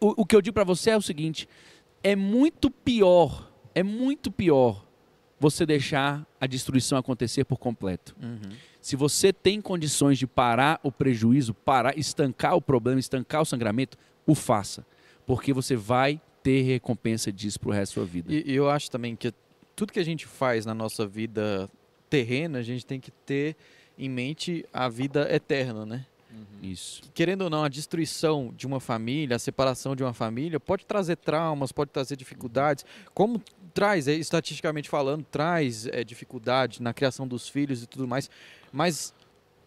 [0.00, 1.48] o, o que eu digo para você é o seguinte:
[2.02, 4.86] é muito pior, é muito pior
[5.38, 8.16] você deixar a destruição acontecer por completo.
[8.22, 8.50] Uhum.
[8.80, 13.98] Se você tem condições de parar o prejuízo, parar, estancar o problema, estancar o sangramento,
[14.26, 14.86] o faça.
[15.26, 18.32] Porque você vai ter recompensa disso pro resto da sua vida.
[18.32, 19.32] E eu acho também que
[19.76, 21.70] tudo que a gente faz na nossa vida
[22.10, 23.54] terrena, a gente tem que ter
[23.98, 26.06] em mente a vida eterna, né?
[26.62, 27.02] Isso.
[27.14, 31.16] Querendo ou não, a destruição de uma família, a separação de uma família, pode trazer
[31.16, 32.84] traumas, pode trazer dificuldades.
[33.14, 33.40] Como
[33.72, 38.30] traz, é, estatisticamente falando, traz é, dificuldade na criação dos filhos e tudo mais,
[38.72, 39.14] mas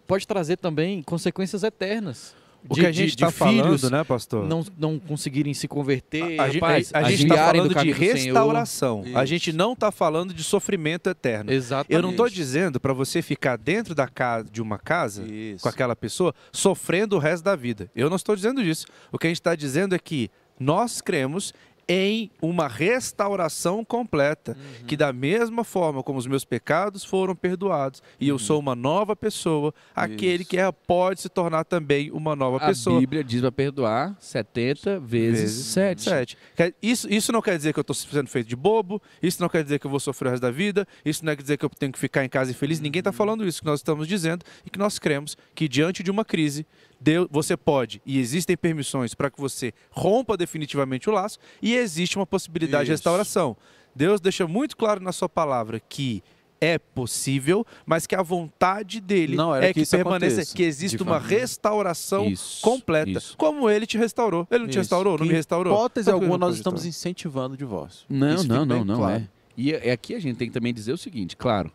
[0.07, 2.36] pode trazer também consequências eternas.
[2.68, 4.45] O de- que a gente está falando, filhos né, pastor?
[4.47, 9.03] não, não conseguirem se converter, a, a, gente- rapaz, a gente está falando de restauração.
[9.16, 11.51] A gente não está falando de sofrimento eterno.
[11.51, 11.93] Exatamente.
[11.93, 15.64] Eu não estou dizendo para você ficar dentro da casa, de uma casa Isso.
[15.64, 17.89] com aquela pessoa sofrendo o resto da vida.
[17.95, 18.86] Eu não estou dizendo isso.
[19.12, 20.30] O que a gente está dizendo é que
[20.60, 21.53] nós cremos
[21.90, 24.86] em uma restauração completa, Uhum.
[24.86, 29.16] que da mesma forma como os meus pecados foram perdoados e eu sou uma nova
[29.16, 30.50] pessoa, aquele Isso.
[30.52, 33.00] que é pode se tornar também uma nova A pessoa.
[33.00, 36.02] Bíblia diz para perdoar 70 vezes, Vezes 7.
[36.04, 36.38] Sete.
[36.56, 39.50] Quer- Isso, isso não quer dizer que eu estou sendo feito de bobo, isso não
[39.50, 41.66] quer dizer que eu vou sofrer o resto da vida, isso não quer dizer que
[41.66, 42.80] eu tenho que ficar em casa infeliz.
[42.80, 43.60] Ninguém está falando isso.
[43.62, 46.66] Que nós estamos dizendo e que nós cremos que diante de uma crise,
[47.02, 52.18] Deus, você pode, e existem permissões para que você rompa definitivamente o laço, e existe
[52.18, 53.00] uma possibilidade de Isso.
[53.00, 53.56] restauração.
[53.95, 56.22] Deus deixa muito claro na sua palavra que
[56.62, 60.56] é possível, mas que a vontade dele Não é que que, permaneça, aconteça.
[60.58, 61.39] que existe De uma família.
[61.39, 63.38] restauração Isso, completa, isso.
[63.38, 64.45] como ele te restaurou.
[64.52, 64.80] Ele não te Isso.
[64.80, 65.74] restaurou, não Que me restaurou.
[65.74, 68.06] hipótese foi alguma nós estamos incentivando o divórcio.
[68.10, 69.22] Não, Isso não, fica não, não claro.
[69.24, 69.28] é.
[69.56, 71.72] E é- aqui a gente tem que também dizer o seguinte, claro,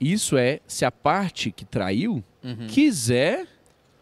[0.00, 2.66] Isso é se a parte que traiu Uhum.
[2.68, 3.46] quiser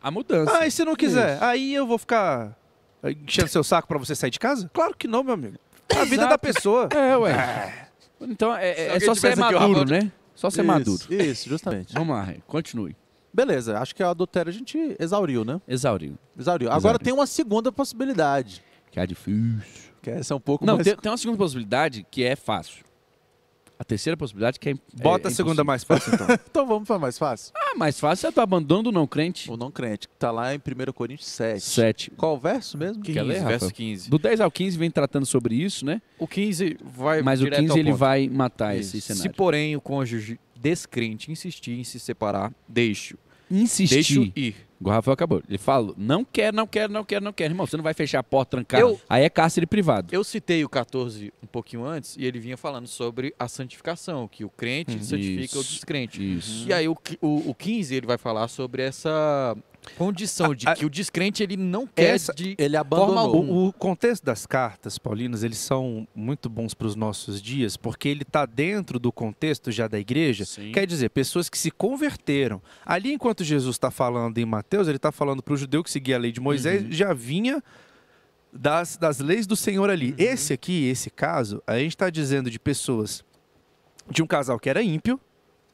[0.07, 0.59] a mudança.
[0.59, 1.43] Ah, e se não quiser?
[1.43, 2.57] Aí eu vou ficar
[3.05, 4.71] enchendo seu saco pra você sair de casa?
[4.73, 5.57] Claro que não, meu amigo.
[5.91, 6.29] A vida Exato.
[6.31, 6.89] da pessoa.
[6.95, 7.89] É, ué.
[8.21, 10.13] Então é, é- Se é alguém só ser aqui, maduro, né?
[10.35, 11.05] Só ser Isso, maduro.
[11.11, 11.93] Isso, justamente.
[11.95, 12.97] Vamos lá, continue.
[13.33, 15.61] Beleza, acho que o adultério a gente exauriu, né?
[15.67, 16.17] Exauriu.
[16.39, 16.69] Exauriu.
[16.69, 16.99] Agora Exauriu.
[17.01, 19.61] tem uma segunda possibilidade, Que é difícil.
[20.01, 20.87] que essa é um pouco Não, mais...
[20.87, 22.85] tem, tem uma segunda possibilidade que é fácil.
[23.85, 24.75] A terceira possibilidade que é.
[24.95, 26.27] Bota é a segunda mais fácil, então.
[26.51, 27.53] Então vamos para mais fácil.
[27.55, 29.51] Ah, mais fácil é do abandono do não crente.
[29.51, 31.61] O não crente, que tá lá em 1 Coríntios 7.
[31.61, 32.11] 7.
[32.13, 33.03] Qual o verso mesmo?
[33.03, 33.71] 15, Quer ler, verso Rafael?
[33.73, 34.09] 15.
[34.09, 36.01] Do 10 ao 15 vem tratando sobre isso, né?
[36.19, 37.99] O 15 vai Mas o direto 15 ao ele ponto.
[37.99, 39.35] vai matar esse Se, cenário.
[39.35, 43.19] porém, o cônjuge descrente insistir em se separar, deixe-o.
[43.51, 43.95] Insistir.
[43.95, 44.57] Deixe-o ir.
[44.81, 45.43] O Rafael acabou.
[45.49, 47.45] Ele fala, não quer, não quer, não quer, não quer.
[47.45, 48.81] Irmão, você não vai fechar a porta, trancar.
[48.81, 50.15] Eu- Aí é cárcere privado.
[50.15, 54.45] Eu citei o 14 um pouquinho antes e ele vinha falando sobre a santificação, que
[54.45, 55.73] o crente Hum, santifica o isso.
[55.73, 56.37] descrente.
[56.39, 56.69] Isso.
[56.69, 59.57] E aí o, o, o 15 ele vai falar sobre essa
[59.97, 63.45] condição de A- a- que o descrente ele não quer Essa- de Ele abandonou.
[63.45, 68.09] O, o contexto das cartas paulinas, eles são muito bons para os nossos dias, porque
[68.09, 70.45] ele está dentro do contexto já da igreja.
[70.45, 70.73] Sim.
[70.73, 72.61] Quer dizer, pessoas que se converteram.
[72.85, 76.17] Ali, enquanto Jesus está falando em Mateus, ele está falando para o judeu que seguia
[76.17, 76.93] a lei de Moisés, Uhum.
[76.93, 77.63] já vinha
[78.53, 80.11] das, das leis do Senhor ali.
[80.11, 80.15] Uhum.
[80.19, 83.25] Esse aqui, esse caso, a gente está dizendo de pessoas,
[84.11, 85.19] de um casal que era ímpio,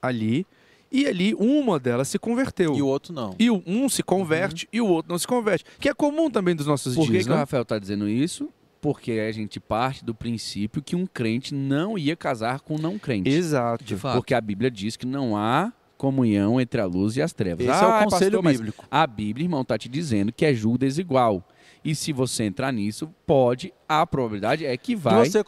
[0.00, 0.46] ali,
[0.91, 2.74] e ali uma delas se converteu.
[2.74, 3.34] E o outro não.
[3.38, 5.64] E o um se converte e o outro não se converte.
[5.78, 7.41] Que é comum também dos nossos Por que, dias, que o né?
[7.41, 8.49] Rafael está dizendo isso?
[8.80, 12.99] Porque a gente parte do princípio que um crente não ia casar com um não
[12.99, 13.28] crente.
[13.28, 13.84] Exato.
[13.84, 14.16] De fato.
[14.16, 17.66] Porque a Bíblia diz que não há comunhão entre a luz e as trevas.
[17.66, 18.84] Esse é Ah, o conselho pastor, bíblico.
[18.91, 21.47] A Bíblia, irmão, tá te dizendo que é julgo desigual.
[21.84, 25.26] E se você entrar nisso, pode, a probabilidade é que vai.
[25.26, 25.43] você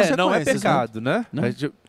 [0.00, 0.12] errado.
[0.12, 1.26] É, não é consequências, pecado, né?
[1.32, 1.42] Não.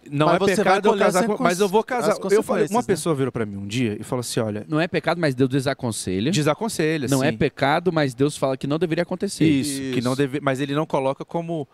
[0.05, 1.43] É Não Mas é pecado eu casar as com...
[1.43, 2.11] Mas eu vou casar.
[2.13, 2.85] as Eu falei, uma né?
[2.85, 5.49] pessoa virou pra mim um dia e falou assim: olha, Não é pecado, mas Deus
[5.49, 6.31] desaconselha.
[6.31, 7.07] desaconselha.
[7.09, 7.37] Não é sim.
[7.37, 9.45] pecado, mas Deus fala que não deveria acontecer.
[9.45, 10.07] Isso, que Isso.
[10.07, 11.67] não deve, mas ele não coloca como.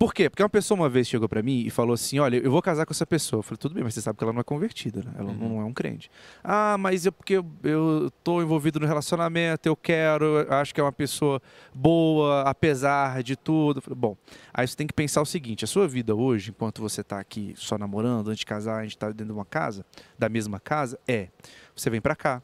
[0.00, 0.30] Por quê?
[0.30, 2.86] Porque uma pessoa uma vez chegou pra mim e falou assim: Olha, eu vou casar
[2.86, 3.40] com essa pessoa.
[3.40, 5.12] Eu falei: Tudo bem, mas você sabe que ela não é convertida, né?
[5.18, 6.10] Ela não é um crente.
[6.42, 10.80] Ah, mas é porque eu, eu tô envolvido no relacionamento, eu quero, eu acho que
[10.80, 11.42] é uma pessoa
[11.74, 13.76] boa, apesar de tudo.
[13.76, 14.16] Eu falei: Bom,
[14.54, 17.52] aí você tem que pensar o seguinte: a sua vida hoje, enquanto você tá aqui
[17.54, 19.84] só namorando, antes de casar, a gente tá dentro de uma casa,
[20.18, 21.28] da mesma casa, é:
[21.76, 22.42] você vem pra cá,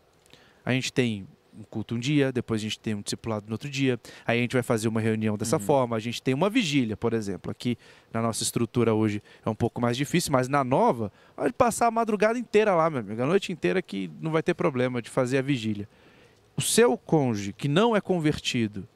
[0.63, 1.27] a gente tem
[1.59, 4.43] um culto um dia, depois a gente tem um discipulado no outro dia, aí a
[4.43, 7.51] gente vai fazer uma reunião dessa forma, a gente tem uma vigília, por exemplo.
[7.51, 7.79] Aqui
[8.13, 11.91] na nossa estrutura hoje é um pouco mais difícil, mas na nova, pode passar a
[11.91, 15.39] madrugada inteira lá, meu amigo, a noite inteira que não vai ter problema de fazer
[15.39, 15.89] a vigília.
[16.57, 18.89] O seu cônjuge que não é convertido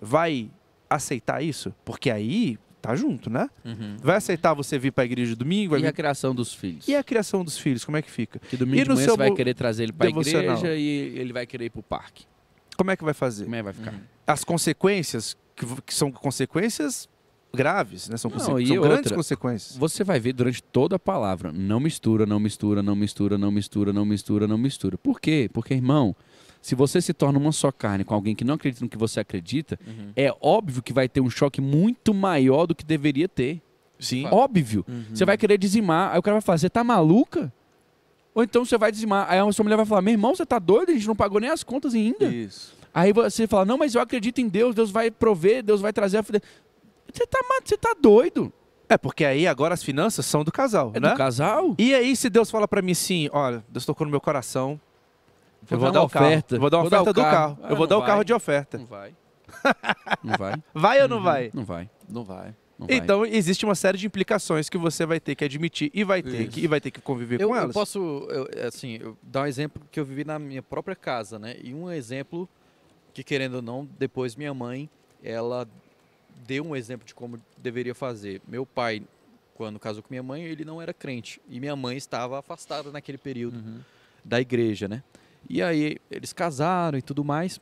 [0.00, 0.50] vai
[0.88, 1.74] aceitar isso?
[1.84, 3.48] Porque aí tá junto, né?
[3.64, 3.96] Uhum.
[4.02, 5.70] Vai aceitar você vir para a igreja domingo?
[5.72, 5.94] Vai E a vir...
[5.94, 6.88] criação dos filhos?
[6.88, 8.38] e a criação dos filhos, como é que fica?
[8.38, 11.32] Que domingo E de manhã você vai querer trazer ele para a igreja e ele
[11.32, 12.24] vai querer ir para o parque.
[12.76, 13.44] Como é que vai fazer?
[13.44, 13.94] Como é que vai ficar?
[14.26, 17.08] as consequências, que, que são consequências
[17.52, 18.16] graves, né?
[18.16, 19.76] São, Não, são outra, grandes consequências.
[19.76, 23.92] Você vai ver durante toda a palavra, não mistura, não mistura, não mistura, não mistura,
[23.92, 24.96] não mistura, não mistura.
[24.96, 25.50] Por quê?
[25.52, 26.14] Porque, irmão,
[26.60, 29.20] se você se torna uma só carne com alguém que não acredita no que você
[29.20, 30.12] acredita, Uhum.
[30.16, 33.62] é óbvio que vai ter um choque muito maior do que deveria ter.
[33.98, 34.26] Sim.
[34.30, 34.84] Óbvio.
[35.12, 37.52] Você vai querer dizimar, aí o cara vai falar, você tá maluca?
[38.34, 40.58] Ou então você vai dizimar, aí a sua mulher vai falar, meu irmão, você tá
[40.58, 40.90] doido?
[40.90, 42.26] A gente não pagou nem as contas ainda.
[42.26, 42.74] Isso.
[42.94, 46.18] Aí você fala, não, mas eu acredito em Deus, Deus vai prover, Deus vai trazer
[46.18, 48.52] a Você tá, você tá doido?
[48.88, 51.10] É, porque aí agora as finanças são do casal, É né?
[51.10, 51.74] do casal?
[51.78, 54.80] E aí, se Deus fala pra mim assim, olha, Deus tocou no meu coração,
[55.70, 56.56] eu vou dar oferta.
[56.56, 57.56] Eu vou dar uma oferta do carro.
[57.56, 57.58] carro.
[57.62, 58.78] Ah, eu vou não dar o carro de oferta.
[58.78, 59.14] Não vai.
[60.22, 60.54] Não vai.
[60.72, 61.50] Vai ou não vai?
[61.52, 61.90] Não vai.
[62.08, 62.54] Não vai.
[62.78, 62.96] Não vai.
[62.96, 66.42] Então, existe uma série de implicações que você vai ter que admitir e vai ter,
[66.42, 66.50] Isso.
[66.52, 67.74] que, e vai ter que conviver Eu, com eu elas.
[67.74, 67.98] posso,
[68.30, 71.56] eu, assim, eu dar um exemplo que eu vivi na minha própria casa, né?
[71.62, 72.48] E um exemplo
[73.12, 74.88] que, querendo ou não, depois minha mãe,
[75.22, 75.66] ela
[76.46, 78.40] deu um exemplo de como deveria fazer.
[78.46, 79.02] Meu pai,
[79.54, 81.40] quando casou com minha mãe, ele não era crente.
[81.48, 83.80] E minha mãe estava afastada naquele período Uhum.
[84.24, 85.02] da igreja, né?
[85.48, 87.60] E aí eles casaram e tudo mais.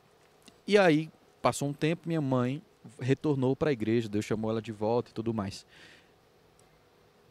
[0.67, 1.09] E aí
[1.41, 2.61] passou um tempo, minha mãe
[2.99, 5.65] retornou para a igreja, Deus chamou ela de volta e tudo mais.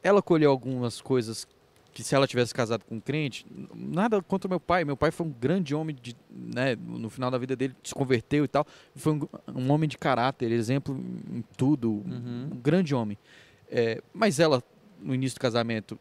[0.02, 1.46] Ela colheu algumas coisas
[1.92, 3.44] que se ela tivesse casado com um crente,
[3.74, 4.84] nada contra meu pai.
[4.84, 8.44] Meu pai foi um grande homem de, né, no final da vida dele se converteu
[8.44, 8.64] e tal.
[8.94, 10.96] Foi um, um homem de caráter, exemplo
[11.32, 12.50] em tudo, Uhum.
[12.52, 13.18] um grande homem.
[13.68, 14.62] É, mas ela
[15.00, 15.98] no início do casamento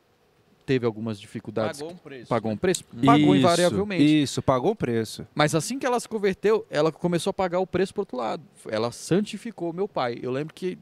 [0.68, 1.80] teve algumas dificuldades.
[1.80, 2.28] Pagou um preço.
[2.28, 2.84] Pagou um preço?
[2.84, 4.22] Pagou Isso, invariavelmente.
[4.24, 5.26] Isso, pagou o preço.
[5.34, 8.44] Mas assim que ela se converteu, ela começou a pagar o preço pro outro lado.
[8.70, 10.20] Ela santificou meu pai.
[10.22, 10.78] Eu lembro que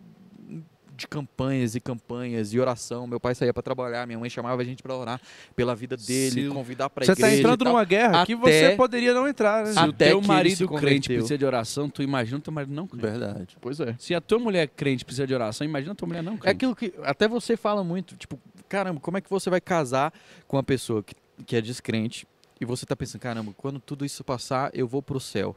[0.98, 3.06] de campanhas e campanhas e oração.
[3.06, 5.20] Meu pai saía para trabalhar, minha mãe chamava a gente para orar
[5.54, 7.28] pela vida dele, Se- convidar para Você igreja.
[7.28, 7.74] está entrando e tal.
[7.74, 9.74] numa guerra que Até- você poderia não entrar, né?
[9.74, 12.54] Se o Até teu que ele marido crente precisa de oração, tu imagina o teu
[12.54, 13.06] marido não crente.
[13.06, 13.58] Verdade.
[13.60, 13.94] Pois é.
[14.00, 16.50] Se a tua mulher crente precisa de oração, imagina a tua mulher não É crente.
[16.56, 20.14] aquilo que até você fala muito, tipo, caramba, como é que você vai casar
[20.48, 21.14] com uma pessoa que,
[21.46, 22.28] que é descrente
[22.60, 25.56] e você tá pensando, caramba, quando tudo isso passar, eu vou pro céu.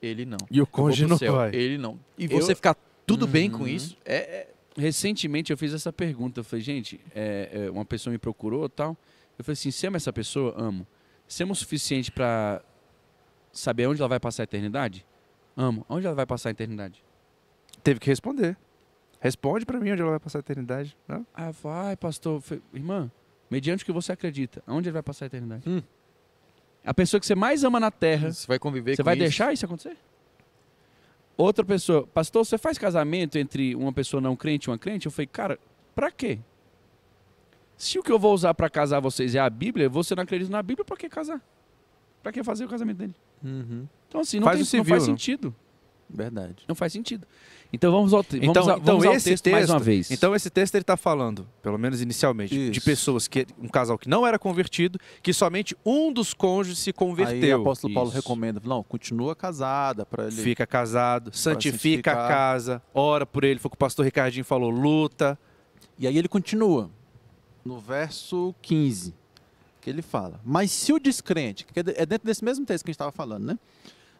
[0.00, 0.38] Ele não.
[0.50, 1.34] E o cônjuge não céu.
[1.34, 1.54] vai.
[1.54, 1.98] Ele não.
[2.16, 2.76] E Eu- você ficar
[3.06, 3.68] tudo bem com Uhum.
[3.68, 6.38] isso, é, é- Recentemente eu fiz essa pergunta.
[6.38, 8.96] Eu falei, gente, é, é, uma pessoa me procurou e tal.
[9.36, 10.54] Eu falei assim: você ama essa pessoa?
[10.56, 10.86] Amo.
[11.26, 12.62] Você ama o suficiente pra
[13.52, 15.04] saber onde ela vai passar a eternidade?
[15.56, 15.84] Amo.
[15.88, 17.02] Onde ela vai passar a eternidade?
[17.82, 18.56] Teve que responder.
[19.20, 20.96] Responde pra mim onde ela vai passar a eternidade.
[21.08, 21.24] né?
[21.34, 22.42] Ah, eu falei, ai, pastor,
[22.72, 23.10] irmã,
[23.50, 25.68] mediante o que você acredita, onde ele vai passar a eternidade?
[25.68, 25.82] Hum.
[26.84, 29.20] A pessoa que você mais ama na terra, você vai conviver você com vai isso.
[29.22, 29.96] deixar isso acontecer?
[31.36, 35.06] Outra pessoa, pastor, você faz casamento entre uma pessoa não crente e uma crente?
[35.06, 35.58] Eu falei, cara,
[35.94, 36.38] pra quê?
[37.76, 40.50] Se o que eu vou usar pra casar vocês é a Bíblia, você não acredita
[40.50, 41.40] na Bíblia, pra que casar?
[42.22, 43.14] Pra que fazer o casamento dele?
[43.44, 43.86] Uhum.
[44.08, 45.12] Então assim, não, Faz tem- civil, não faz né?
[45.12, 45.54] sentido.
[46.10, 46.64] Verdade.
[46.66, 47.26] Não faz sentido.
[47.70, 50.10] Então vamos ao, vamos Então, a- então vamos ao esse texto, texto, mais uma vez.
[50.10, 52.82] Então esse texto ele está falando, pelo menos inicialmente, de Isso.
[52.84, 56.92] pessoas que um casal que não era convertido, que somente um dos cônjuges se Aí
[56.92, 57.60] o converteu.
[57.60, 58.16] apóstolo Paulo Isso.
[58.16, 60.36] recomenda, não, continua casada para ele.
[60.36, 64.70] Fica casado, santifica a casa, ora por ele, foi o que o pastor Ricardinho falou,
[64.70, 65.38] luta.
[65.98, 66.90] E aí ele continua
[67.62, 69.14] no verso 15,
[69.82, 72.92] que ele fala: "Mas se o descrente, que é dentro desse mesmo texto que a
[72.92, 73.58] gente estava falando, né?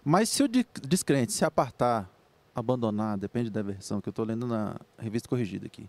[0.04, 2.10] Mas se o de- descrente se apartar,
[2.58, 5.88] abandonar, depende da versão que eu estou lendo na revista corrigida aqui.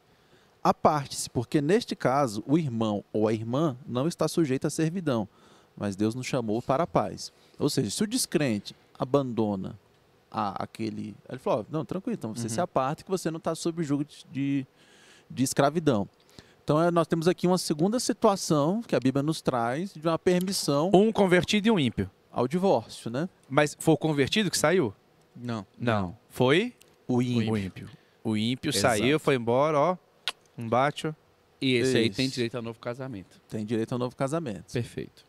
[0.63, 5.27] Aparte-se, porque neste caso o irmão ou a irmã não está sujeito à servidão,
[5.75, 7.31] mas Deus nos chamou para a paz.
[7.57, 9.79] Ou seja, se o descrente abandona
[10.29, 11.15] a, aquele.
[11.29, 12.49] Ele falou: "Ó, não, tranquilo, então você Uhum.
[12.49, 14.67] se aparta que você não está sob jugo de- de,
[15.29, 16.07] de escravidão.
[16.63, 20.19] Então é, nós temos aqui uma segunda situação que a Bíblia nos traz de uma
[20.19, 22.11] permissão Um convertido e um ímpio.
[22.31, 23.27] ao divórcio, né?
[23.49, 24.93] Mas foi o convertido que saiu?
[25.35, 25.65] Não.
[25.77, 26.17] Não.
[26.29, 26.73] Foi
[27.07, 27.89] O o ímpio.
[28.23, 29.97] O ímpio saiu, foi embora, ó,
[30.57, 31.13] um bate.
[31.61, 32.17] E esse aí Isso.
[32.17, 33.39] tem direito a novo casamento.
[33.49, 34.71] tem direito a um novo casamento.
[34.71, 35.27] Perfeito.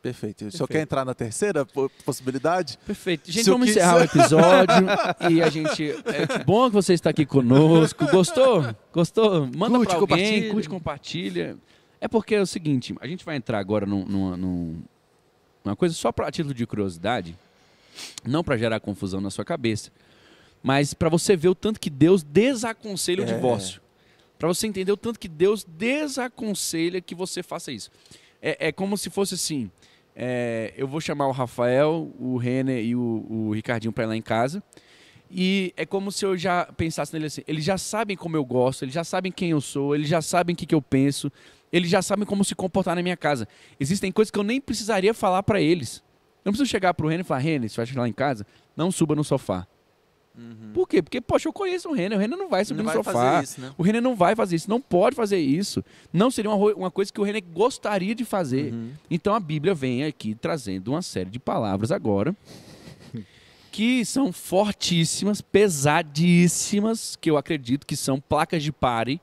[0.00, 0.38] Perfeito.
[0.46, 0.68] O senhor Perfeito.
[0.72, 2.76] quer entrar na terceira po- possibilidade?
[2.84, 3.30] Perfeito.
[3.30, 5.30] Gente, Se eu vamos quiser- encerrar o episódio.
[5.30, 5.90] e a gente.
[5.90, 8.04] É bom que você está aqui conosco.
[8.10, 8.64] Gostou?
[8.92, 9.46] Gostou?
[9.56, 10.50] Manda Curte, pra alguém, compartilha.
[10.52, 11.56] curte, compartilha.
[12.00, 14.82] É porque é o seguinte: a gente vai entrar agora num- numa, num-
[15.64, 17.38] numa coisa só para título de curiosidade,
[18.26, 19.90] não para gerar confusão na sua cabeça,
[20.62, 23.34] mas para você ver o tanto que Deus desaconselha o É.
[23.34, 23.80] divórcio.
[24.38, 27.90] Para você entender o tanto que Deus desaconselha que você faça isso.
[28.40, 29.70] É, é como se fosse assim:
[30.16, 34.16] é, eu vou chamar o Rafael, o Renner e o, o Ricardinho para ir lá
[34.16, 34.62] em casa.
[35.30, 38.84] E é como se eu já pensasse nele assim: eles já sabem como eu gosto,
[38.84, 41.30] eles já sabem quem eu sou, eles já sabem o que, que eu penso,
[41.72, 43.46] eles já sabem como se comportar na minha casa.
[43.78, 46.02] Existem coisas que eu nem precisaria falar para eles.
[46.44, 48.46] Não preciso chegar pro Renner e falar: Renner, você vai chegar lá em casa?
[48.76, 49.66] Não suba no sofá.
[50.72, 51.02] Por quê?
[51.02, 53.12] Porque, poxa, eu conheço o Renner, o Renner não vai subir Não no vai sofá.
[53.12, 53.72] fazer isso, né?
[53.76, 55.84] O Renner não vai fazer isso, não pode fazer isso.
[56.10, 58.72] Não seria uma, uma coisa que o Renner gostaria de fazer.
[58.72, 58.92] Uhum.
[59.10, 62.34] Então a Bíblia vem aqui trazendo uma série de palavras agora
[63.70, 69.18] que são fortíssimas, pesadíssimas, que eu acredito que são placas de pare,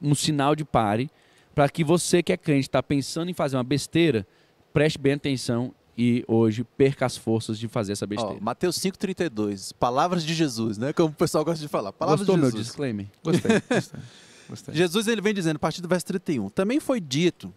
[0.00, 1.10] um sinal de pare,
[1.52, 4.26] para que você que é crente está pensando em fazer uma besteira,
[4.72, 8.38] preste bem atenção e hoje perca as forças de fazer essa Ó, besteira.
[8.40, 9.72] Mateus 5,32.
[9.78, 10.92] Palavras de Jesus, né?
[10.92, 11.92] Como o pessoal gosta de falar.
[11.92, 12.66] Palavras Gostou de meu Jesus.
[12.68, 13.06] disclaimer?
[13.22, 14.00] Gostei, gostei.
[14.48, 14.74] gostei.
[14.74, 17.52] Jesus ele vem dizendo, a partir do verso 31, também foi dito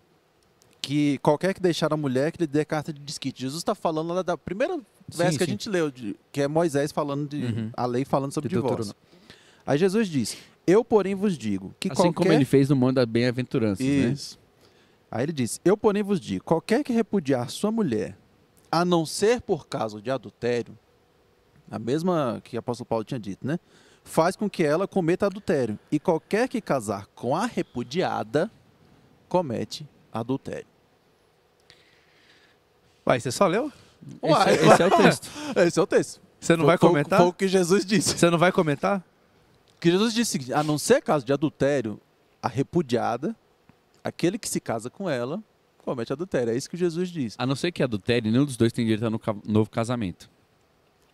[0.82, 3.42] que qualquer que deixar a mulher que lhe dê carta de desquite.
[3.42, 4.78] Jesus está falando lá da primeira
[5.08, 5.52] verso Sim, que a sim.
[5.54, 7.70] gente leu, de- que é Moisés falando de Uhum.
[7.76, 8.94] a lei falando sobre De divórcio.
[9.66, 12.96] Aí Jesus diz: Eu, porém, vos digo que Assim qualquer como ele fez no Monte
[12.96, 14.16] das Bem-aventuranças, né?
[15.10, 18.16] Aí ele diz: Eu, porém, vos digo: qualquer que repudiar sua mulher,
[18.72, 20.78] a não ser por causa de adultério,
[21.70, 23.60] a mesma que o apóstolo Paulo tinha dito, né?
[24.04, 25.80] Faz com que ela cometa adultério.
[25.92, 28.52] E qualquer que casar com a repudiada,
[29.28, 30.68] comete adultério.
[33.08, 33.72] Uai, você só leu?
[34.22, 35.30] Uai, Esse, esse é o texto.
[35.56, 36.22] Esse é o texto.
[36.40, 37.20] Você não Foi- vai foi comentar?
[37.20, 38.18] Foi o que Jesus disse.
[38.18, 39.04] Você não vai comentar?
[39.80, 42.00] Que Jesus disse: a não ser caso de adultério,
[42.42, 43.36] a repudiada,
[44.04, 45.42] aquele que se casa com ela,
[45.86, 46.52] comete adultério.
[46.52, 47.36] É isso que Jesus disse.
[47.40, 50.30] A não ser que adultere, nenhum dos dois tem direito a no ca- novo casamento.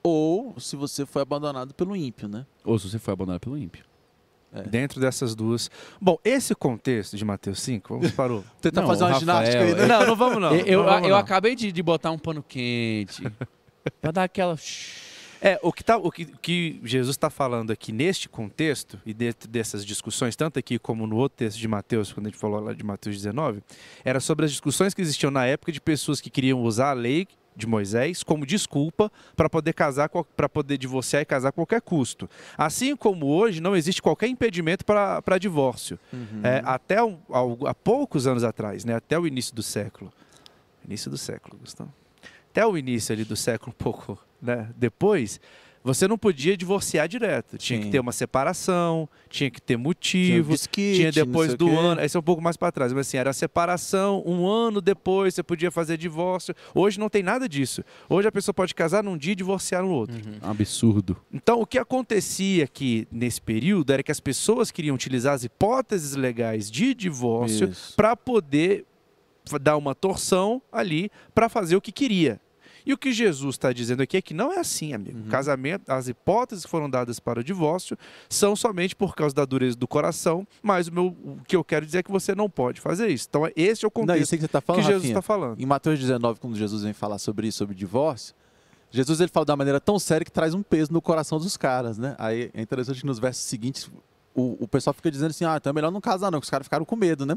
[0.04, 2.46] Ou se você foi abandonado pelo ímpio, né?
[2.66, 3.86] Ou se você foi abandonado pelo ímpio.
[4.54, 4.64] É.
[4.64, 5.70] Dentro dessas duas.
[6.02, 8.44] Bom, esse contexto de Mateus 5, vamos para o.
[8.60, 9.88] Tentar Não, fazer uma o ginástica Rafael, aí, né?
[9.88, 10.56] Não, não vamos não.
[10.56, 11.18] eu eu, não vamos eu não.
[11.18, 13.24] acabei de, de botar um pano quente.
[14.02, 14.58] pra dar aquela.
[15.42, 19.50] É, o que, tá, o que, que Jesus está falando aqui neste contexto, e dentro
[19.50, 22.74] dessas discussões, tanto aqui como no outro texto de Mateus, quando a gente falou lá
[22.74, 23.64] de Mateus 19,
[24.06, 27.28] era sobre as discussões que existiam na época de pessoas que queriam usar a lei
[27.56, 32.30] de Moisés como desculpa para poder casar, para poder divorciar e casar a qualquer custo.
[32.58, 36.00] Assim como hoje não existe qualquer impedimento para divórcio.
[36.14, 36.42] Uhum.
[36.44, 40.14] É, até um, há, há poucos anos atrás, né, até o início do século.
[40.86, 41.92] Início do século, Gustavo.
[42.52, 45.40] Até o início ali do século, um pouco né, depois,
[45.84, 47.58] você não podia divorciar direto.
[47.58, 47.86] Tinha Sim.
[47.86, 52.02] que ter uma separação, tinha que ter motivo, disquite, tinha não sei depois do ano.
[52.02, 55.34] Esse é um pouco mais para trás, mas assim, era a separação, um ano depois
[55.34, 56.54] você podia fazer divórcio.
[56.76, 57.84] Hoje não tem nada disso.
[58.10, 60.18] Hoje a pessoa pode casar num dia e divorciar no outro.
[60.42, 61.18] Absurdo.
[61.34, 66.16] Então, o que acontecia aqui nesse período era que as pessoas queriam utilizar as hipóteses
[66.16, 68.86] legais de divórcio para poder
[69.62, 72.40] dar uma torção ali para fazer o que queria.
[72.86, 75.20] E o que Jesus está dizendo aqui é que não é assim, amigo.
[75.20, 75.30] Uhum.
[75.30, 79.78] Casamento, as hipóteses que foram dadas para o divórcio são somente por causa da dureza
[79.78, 82.82] do coração, mas o, meu, o que eu quero dizer é que você não pode
[82.82, 83.28] fazer isso.
[83.30, 85.12] Então, esse é o Não, contexto isso aí que você que falando, Jesus Rafinha.
[85.12, 85.62] está falando.
[85.62, 88.34] Em Mateus 19, quando Jesus vem falar sobre isso, sobre divórcio,
[88.90, 91.56] Jesus ele fala de uma maneira tão séria que traz um peso no coração dos
[91.56, 92.16] caras, né?
[92.18, 93.90] Aí é interessante que nos versos seguintes
[94.36, 96.50] o, o pessoal fica dizendo assim, ah, então é melhor não casar não, que os
[96.50, 97.36] caras ficaram com medo, né?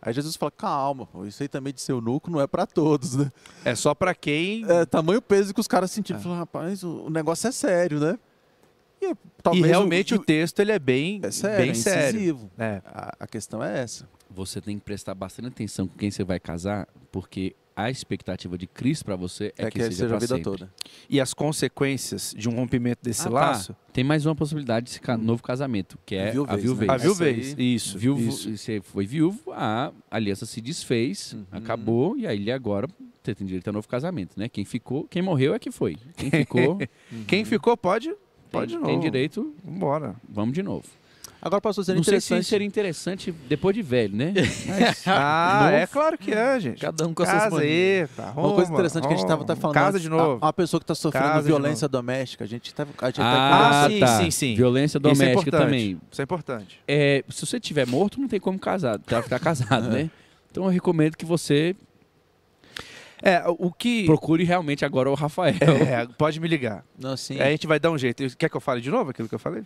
[0.00, 3.16] Aí Jesus fala, calma, pô, isso aí também de ser eunuco não é pra todos,
[3.16, 3.32] né?
[3.64, 6.20] É só para quem É tamanho peso que os caras sentiram.
[6.20, 8.18] Falaram, rapaz, o, o negócio é sério, né?
[9.00, 12.16] E, e talvez realmente o, o texto ele é bem, é sério, bem é sério.
[12.18, 12.50] incisivo.
[12.58, 12.80] É.
[12.84, 14.08] A, a questão é essa.
[14.30, 18.66] Você tem que prestar bastante atenção com quem você vai casar, porque a expectativa de
[18.66, 20.42] Cristo para você é, É, que, que seja, seja a vida sempre.
[20.44, 20.72] toda.
[21.10, 23.30] E as consequências de um rompimento desse Ah, tá.
[23.30, 26.88] laço, Tem mais uma possibilidade de novo casamento, que é a Viuvez, viuvez.
[26.88, 26.94] né?
[26.94, 27.54] a viuvez.
[27.58, 28.56] aí- Isso, Viúvo, isso.
[28.56, 31.44] Você foi viúvo, a aliança se desfez, Uhum.
[31.52, 32.88] acabou, e aí ele agora
[33.22, 34.48] você tem direito a novo casamento, né?
[34.48, 35.96] Quem ficou, quem morreu é que foi.
[36.16, 36.78] Quem ficou,
[37.26, 38.14] Quem ficou pode,
[38.50, 39.04] pode tem, de tem novo.
[39.04, 40.14] direito, Vambora.
[40.28, 40.84] vamos de novo.
[41.42, 42.42] Agora, pastor, seria Não sei interessante.
[42.44, 44.32] se seria interessante depois de velho, né?
[44.66, 46.80] Mas, Ah, novo, é claro que é, gente.
[46.80, 49.42] Cada um com as suas Casa aí, tá, Uma coisa interessante que a gente estava
[49.44, 49.60] até arruma.
[49.62, 50.38] falando Casa antes, de novo.
[50.42, 53.84] A, uma pessoa que está sofrendo Casa violência doméstica, a gente está a gente Ah,
[53.84, 54.06] até Ah, sim, tá.
[54.24, 54.54] sim, sim.
[54.56, 56.00] Violência Isso é doméstica também.
[56.10, 56.80] Isso é importante.
[56.88, 60.10] É, se você tiver morto, não tem como casar, tá, ficar casado, né?
[60.50, 61.76] Então eu recomendo que você
[63.28, 64.04] É, o que...
[64.06, 65.54] procure realmente agora o Rafael.
[65.88, 66.84] É, pode me ligar.
[66.98, 68.24] Não, assim, Aí a gente vai dar um jeito.
[68.36, 69.64] Quer que eu fale de novo aquilo que eu falei?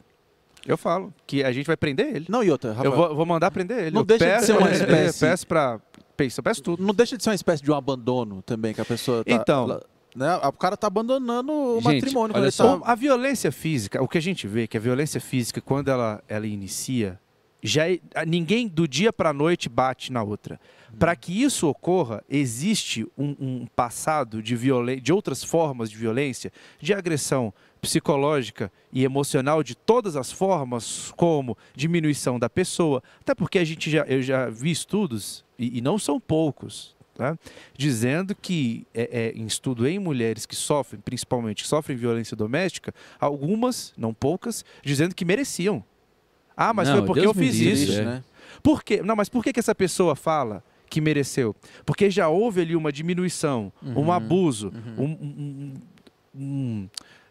[0.67, 1.13] Eu falo.
[1.27, 2.27] Que a gente vai prender ele.
[2.29, 3.91] Não, e outra, Rafael, Eu vou, vou mandar prender ele.
[3.91, 5.81] Não eu deixa de peço, ser uma eu espécie- peço pra...
[6.17, 6.83] Pensa, eu peço tudo.
[6.83, 9.67] não deixa de ser uma espécie de um abandono também, que a pessoa tá, Então.
[9.67, 9.81] lá-
[10.15, 10.37] né?
[10.47, 12.37] O cara tá abandonando o Gente, matrimônio.
[12.37, 15.21] olha só, tá- A violência física, o que a gente vê é que a violência
[15.21, 17.19] física, quando ela, ela inicia,
[17.63, 20.61] já é- ninguém do dia para a noite bate na outra.
[20.99, 24.57] Para que isso ocorra, existe um, um passado de,
[25.01, 31.57] de outras formas de violência, de agressão psicológica e emocional de todas as formas, como
[31.75, 33.03] diminuição da pessoa.
[33.21, 37.39] Até porque a gente já, eu já vi estudos, e, e não são poucos, tá?
[37.77, 42.95] dizendo que é, é, em estudo em mulheres que sofrem, principalmente que sofrem violência doméstica,
[43.19, 45.85] algumas, não poucas, dizendo que mereciam.
[46.63, 47.93] Ah, mas Não, foi porque Deus eu fiz isso.
[48.01, 48.05] É.
[48.05, 48.25] né?
[48.63, 49.01] Por quê?
[49.03, 51.57] Não, mas por que, que essa pessoa fala que mereceu?
[51.87, 55.05] Porque já houve ali uma diminuição, um Uhum, abuso, uhum.
[55.05, 55.11] um.
[55.11, 55.75] um-
[56.35, 56.89] um- um-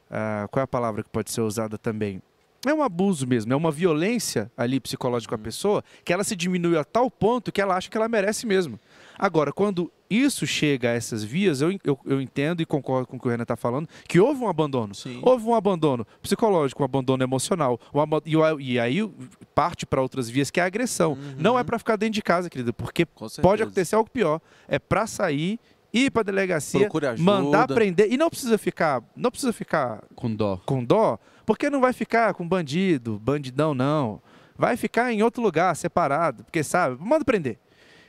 [0.10, 2.22] ah, qual é a palavra que pode ser usada também?
[2.66, 6.36] É um abuso mesmo, é uma violência ali psicológica com a pessoa que ela se
[6.36, 8.80] diminui a tal ponto que ela acha que ela merece mesmo.
[9.18, 13.20] Agora, quando isso chega a essas vias, eu, eu, eu entendo e concordo com o
[13.20, 14.96] que o Renan está falando, que houve um abandono.
[14.96, 15.20] Sim.
[15.22, 17.80] Houve um abandono psicológico, um abandono emocional.
[17.94, 18.22] um aba-
[18.60, 19.08] e, aí
[19.54, 21.12] parte para outras vias, que é a agressão.
[21.14, 21.36] Uhum.
[21.38, 23.06] Não é para ficar dentro de casa, querido, porque
[23.42, 24.42] pode acontecer algo pior.
[24.68, 25.60] É para sair,
[25.94, 27.24] ir para delegacia, Procure ajuda.
[27.24, 28.12] mandar prender.
[28.12, 30.60] E não precisa ficar, não precisa ficar Com dó.
[30.66, 34.22] com dó, porque não vai ficar com bandido, bandidão, não.
[34.58, 37.58] Vai ficar em outro lugar, separado, porque sabe, manda prender.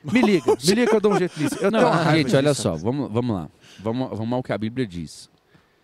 [0.04, 1.54] Me liga, me liga que eu dou um jeito nisso.
[1.56, 2.62] Eu tenho uma Não, raiva gente, olha disso.
[2.62, 3.50] só, vamos, vamos lá.
[3.80, 5.28] Vamos, vamos ao que a Bíblia diz.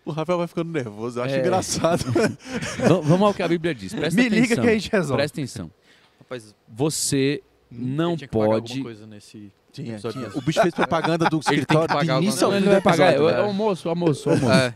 [0.05, 1.39] O Rafael vai ficando nervoso, eu acho É.
[1.39, 2.03] engraçado.
[2.79, 3.93] Va- vamos ao que a Bíblia diz.
[3.93, 4.41] Presta Me atenção.
[4.41, 5.17] liga que a gente resolve.
[5.21, 5.71] Presta atenção.
[6.19, 8.81] Rapaz, Você não ele tinha que pagar alguma pode.
[8.83, 10.37] coisa nesse Tinha, episódio tinha.
[10.37, 13.11] O bicho fez propaganda do tem que escritório pagar início Ele vai pagar.
[13.11, 13.37] episódio.
[13.37, 14.51] É, almoço, almoço, almoço.
[14.53, 14.73] É,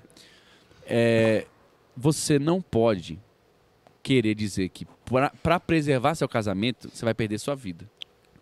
[0.86, 1.46] É,
[1.96, 3.18] você não pode
[4.04, 4.86] querer dizer que
[5.44, 7.90] para preservar seu casamento, você vai perder sua vida.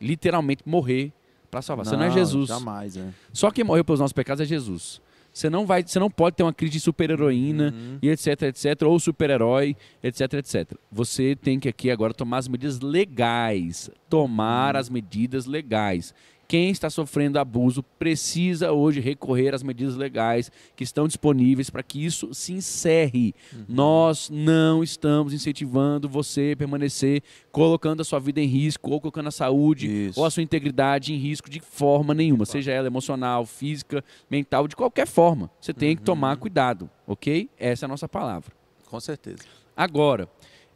[0.02, 1.12] Literalmente morrer
[1.52, 1.86] para salvar.
[1.86, 2.48] você não é Jesus.
[2.50, 3.10] Jamais, é.
[3.34, 5.02] Só quem morreu pelos nossos pecados é Jesus.
[5.32, 8.00] Você não vai, você não pode ter uma crise de super-heroína Uhum.
[8.02, 10.74] e etc, etc, ou super-herói, etc, etc.
[10.92, 16.14] Você tem que aqui agora tomar as medidas legais, tomar as medidas legais.
[16.50, 22.04] Quem está sofrendo abuso precisa hoje recorrer às medidas legais que estão disponíveis para que
[22.04, 23.36] isso se encerre.
[23.68, 27.22] Nós não estamos incentivando você a permanecer
[27.52, 30.20] colocando a sua vida em risco ou colocando a saúde Isso.
[30.20, 34.76] ou a sua integridade em risco de forma nenhuma, seja ela emocional, física, mental, de
[34.76, 35.52] qualquer forma.
[35.62, 37.48] Você tem que tomar cuidado, ok?
[37.60, 38.52] Essa é a nossa palavra.
[38.88, 39.44] Com certeza.
[39.78, 40.28] Agora,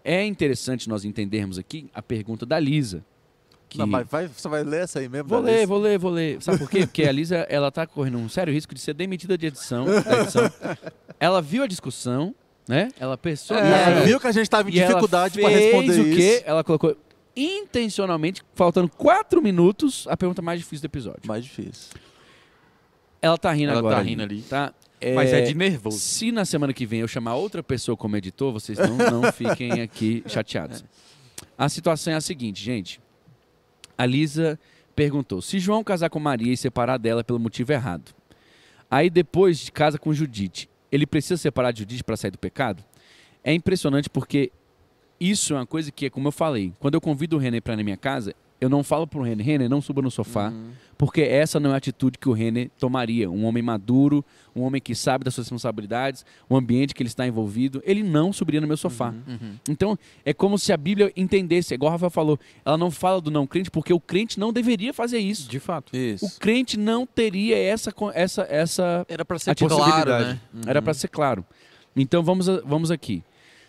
[0.04, 3.04] é interessante nós entendermos aqui a pergunta da Lisa.
[3.74, 5.28] Que- Não, mas vai, você vai ler essa aí mesmo?
[5.30, 6.42] Vou ler, vou ler, vou ler.
[6.42, 6.86] Sabe por quê?
[6.88, 9.86] Porque a Lisa, ela tá correndo um sério risco de ser demitida de edição.
[9.88, 10.44] edição.
[11.20, 12.34] Ela viu a discussão,
[12.68, 12.90] né?
[13.00, 13.58] Ela pensou...
[13.58, 16.36] E ela ela- viu que a gente estava em ela dificuldade para responder o quê?
[16.38, 16.44] isso.
[16.46, 16.96] Ela colocou
[17.36, 21.22] intencionalmente, faltando quatro minutos, a pergunta mais difícil do episódio.
[21.26, 21.90] Mais difícil.
[23.22, 23.96] Ela tá rindo Ela agora.
[23.98, 24.42] tá rindo ali.
[24.42, 24.74] Tá?
[25.16, 25.98] Mas é de nervoso.
[26.00, 29.82] Se na semana que vem eu chamar outra pessoa como editor, vocês não, não fiquem
[29.82, 30.84] aqui chateados.
[31.58, 33.00] A situação é a seguinte, gente.
[34.04, 34.60] A Lisa
[34.94, 38.14] perguntou: se João casar com Maria e separar dela pelo motivo errado,
[38.92, 42.84] aí depois de casa com Judite, ele precisa separar de Judite para sair do pecado?
[43.42, 44.52] É impressionante porque
[45.18, 47.84] isso é uma coisa que, como eu falei, quando eu convido o Renner para na
[47.84, 50.72] minha casa, eu não falo pro Renner, Renner, não suba no sofá, Uhum.
[50.98, 53.30] porque essa não é a atitude que o Renner tomaria.
[53.30, 54.24] Um homem maduro,
[54.56, 58.32] um homem que sabe das suas responsabilidades, o ambiente que ele está envolvido, ele não
[58.32, 59.10] subiria no meu sofá.
[59.28, 59.56] Uhum.
[59.70, 63.30] Então, é como se a Bíblia entendesse, igual o Rafael falou, ela não fala do
[63.32, 65.50] não crente porque o crente não deveria fazer isso.
[65.50, 65.96] De fato.
[65.96, 66.26] Isso.
[66.26, 70.40] O crente não teria essa essa essa Era pra ser claro, né?
[70.66, 71.46] era para ser claro.
[71.96, 73.24] Então vamos vamos aqui.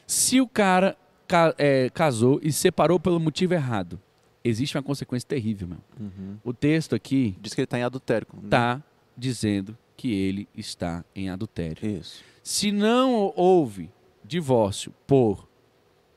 [0.06, 3.98] Se o cara ca- é, casou e separou pelo motivo errado,
[4.44, 5.78] existe uma consequência terrível, meu.
[5.98, 6.36] Uhum.
[6.44, 8.26] O texto aqui Diz que ele está em adultério.
[8.34, 8.40] né?
[8.44, 8.82] está
[9.16, 11.84] dizendo que ele está em adultério.
[11.88, 12.22] Isso.
[12.42, 13.90] Se não houve
[14.24, 15.48] divórcio por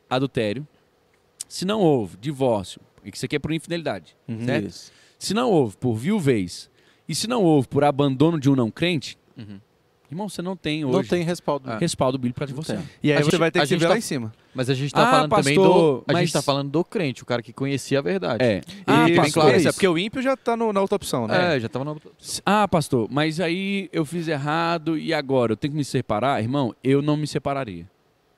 [0.09, 0.67] adultério,
[1.47, 4.45] se não houve divórcio, e que isso aqui é por infidelidade, Uhum.
[4.45, 4.67] certo?
[4.67, 4.91] Isso.
[5.19, 6.69] Se não houve por viuvez,
[7.07, 9.59] e se não houve por abandono de um não crente, Uhum.
[10.09, 11.69] Irmão, você não tem hoje Não tem respaldo.
[11.69, 11.77] Ah.
[11.77, 12.77] respaldo bíblico para divorciar.
[12.79, 12.87] tem.
[13.03, 14.33] E aí A você gente- vai ter que se ver tá- lá em cima.
[14.55, 16.03] Mas a gente tá Ah, falando também pastor, do.
[16.07, 18.43] A mas- gente tá falando do crente, o cara que conhecia a verdade.
[18.43, 18.61] É.
[18.67, 19.67] E Ah, bem pastor, claro, isso.
[19.67, 21.55] é porque o ímpio já tá no- na outra opção, né?
[21.55, 21.95] É, já tava na.
[22.45, 26.41] Ah, pastor, mas aí eu fiz errado e agora eu tenho que me separar?
[26.41, 27.85] Irmão, eu não me separaria.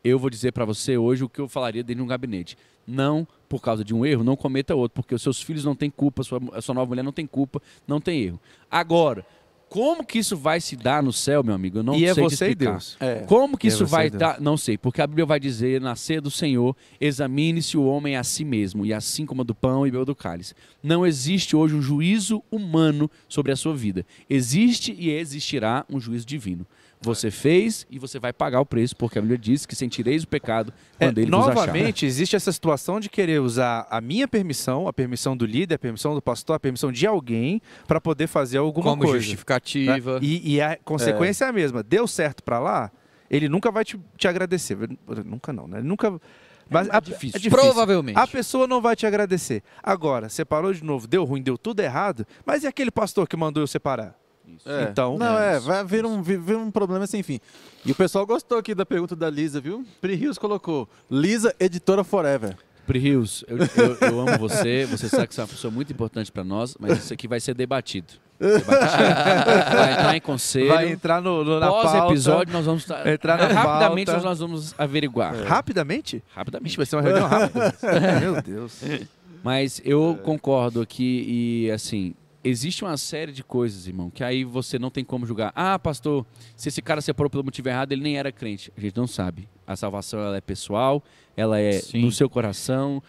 [0.04, 2.58] Eu vou dizer para você hoje o que eu falaria dentro de um gabinete.
[2.88, 5.90] Não por causa de um erro, não cometa outro, porque os seus filhos não têm
[5.90, 8.40] culpa, a sua, a sua nova mulher não tem culpa, não tem erro.
[8.70, 9.26] Agora,
[9.70, 11.80] como que isso vai se dar no céu, meu amigo?
[11.80, 12.72] Eu não e é sei te você e explicar.
[12.72, 12.98] Deus.
[13.00, 13.16] É.
[13.28, 14.42] Como que É isso você vai e dar?
[14.42, 18.44] Não sei, porque a Bíblia vai dizer, nascer do Senhor, examine-se o homem a si
[18.44, 20.56] mesmo, e assim como do pão e bebeu do cálice.
[20.82, 24.06] Não existe hoje um juízo humano sobre a sua vida.
[24.30, 26.66] Existe e existirá um juízo divino.
[27.02, 30.28] Você fez e você vai pagar o preço, porque a Bíblia diz que sentireis o
[30.28, 31.56] pecado É, quando ele vos achar.
[31.56, 35.80] novamente, existe essa situação de querer usar a minha permissão, a permissão do líder, a
[35.80, 39.14] permissão do pastor, a permissão de alguém para poder fazer alguma Como coisa.
[39.16, 39.22] né?
[39.22, 40.20] justificativa.
[40.22, 41.48] E, e a consequência é.
[41.48, 41.82] a mesma.
[41.82, 42.92] Deu certo para lá,
[43.30, 44.78] ele nunca vai te, te agradecer.
[45.26, 45.78] Nunca não, né?
[45.80, 46.20] Ele nunca.
[46.70, 47.40] Mas É a- difícil.
[47.42, 48.18] é Provavelmente.
[48.20, 49.64] A pessoa não vai te agradecer.
[49.82, 53.64] Agora, separou de novo, deu ruim, deu tudo errado, mas e aquele pastor que mandou
[53.64, 54.19] eu separar?
[54.66, 54.84] É.
[54.92, 55.66] Então- Não, É é, isso.
[55.68, 57.40] vai vir um, vir um problema sem fim.
[57.86, 59.86] E o pessoal gostou aqui da pergunta da Lisa, viu?
[60.02, 62.56] Pri Rios colocou: Lisa, editora Forever.
[62.86, 65.94] Pri Rios, eu, eu- eu amo você, você sabe que você é uma pessoa muito
[65.94, 68.14] importante para nós, mas isso aqui vai ser debatido.
[68.40, 69.76] Debatido.
[69.78, 70.68] Vai entrar em conselho.
[70.70, 71.90] Vai entrar no, no, na pauta.
[71.92, 72.88] Pós-episódio, nós vamos.
[73.06, 74.26] Entrar na rapidamente pauta.
[74.28, 75.36] nós vamos averiguar.
[75.46, 76.24] Rapidamente?
[76.34, 76.64] Rapidamente.
[76.70, 77.76] Vixe, vai ser uma reunião rápida.
[78.22, 78.82] Meu Deus.
[79.44, 82.14] Mas eu concordo aqui e assim,
[82.44, 85.52] existe uma série de coisas, irmão, que aí você não tem como julgar.
[85.56, 86.26] Ah, pastor,
[86.56, 88.72] se esse cara separou pelo motivo errado, ele nem era crente.
[88.78, 89.48] A gente não sabe.
[89.68, 91.04] A salvação ela é pessoal,
[91.36, 92.02] ela é Sim.
[92.02, 93.02] no seu coração.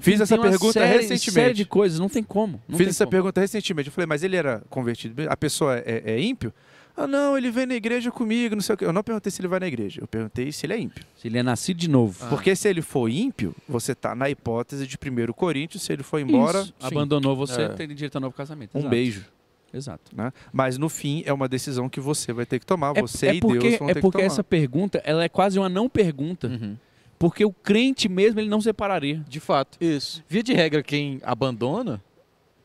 [0.00, 1.30] Fiz Tem essa pergunta série, recentemente.
[1.32, 2.62] série de coisas, não tem como.
[2.68, 3.10] não Fiz tem essa como.
[3.10, 3.88] pergunta recentemente.
[3.88, 5.22] Eu falei, mas ele era convertido?
[5.28, 6.52] A pessoa é, é ímpio?
[7.00, 8.84] Ah, não, ele vem na igreja comigo, não sei o quê.
[8.84, 10.00] Eu não perguntei se ele vai na igreja.
[10.00, 11.04] Eu perguntei se ele é ímpio.
[11.16, 12.26] Se ele é nascido de novo.
[12.28, 16.18] Porque se ele for ímpio, você tá na hipótese de 1 Coríntios, se ele for
[16.20, 16.74] embora, Isso.
[16.80, 17.68] abandonou você, É.
[17.68, 18.74] tem direito a novo casamento.
[18.74, 18.90] um Exato.
[18.90, 19.24] beijo.
[19.72, 20.16] Exato.
[20.16, 20.32] Né?
[20.52, 22.96] Mas no fim é uma decisão que você vai ter que tomar.
[22.96, 24.32] É, Você é e porque, Deus vão é ter porque que tomar.
[24.32, 26.48] essa pergunta ela é quase uma não pergunta.
[26.48, 26.76] Uhum.
[27.18, 29.22] Porque o crente mesmo ele não separaria.
[29.28, 29.76] De fato.
[29.80, 30.22] Isso.
[30.28, 32.00] Via de regra, quem abandona,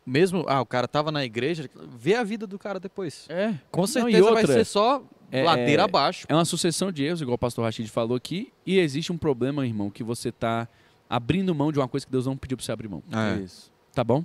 [0.05, 0.43] mesmo.
[0.47, 3.25] Ah, o cara tava na igreja, vê a vida do cara depois.
[3.29, 3.53] É.
[3.71, 6.25] Com certeza vai outra, ser só é- ladeira é- abaixo.
[6.29, 9.65] É uma sucessão de erros, igual o pastor Rachid falou aqui, e existe um problema,
[9.65, 10.67] irmão, que você tá
[11.09, 13.03] abrindo mão de uma coisa que Deus não pediu pra você abrir mão.
[13.11, 13.39] É.
[13.41, 13.71] Isso.
[13.93, 14.23] Tá bom?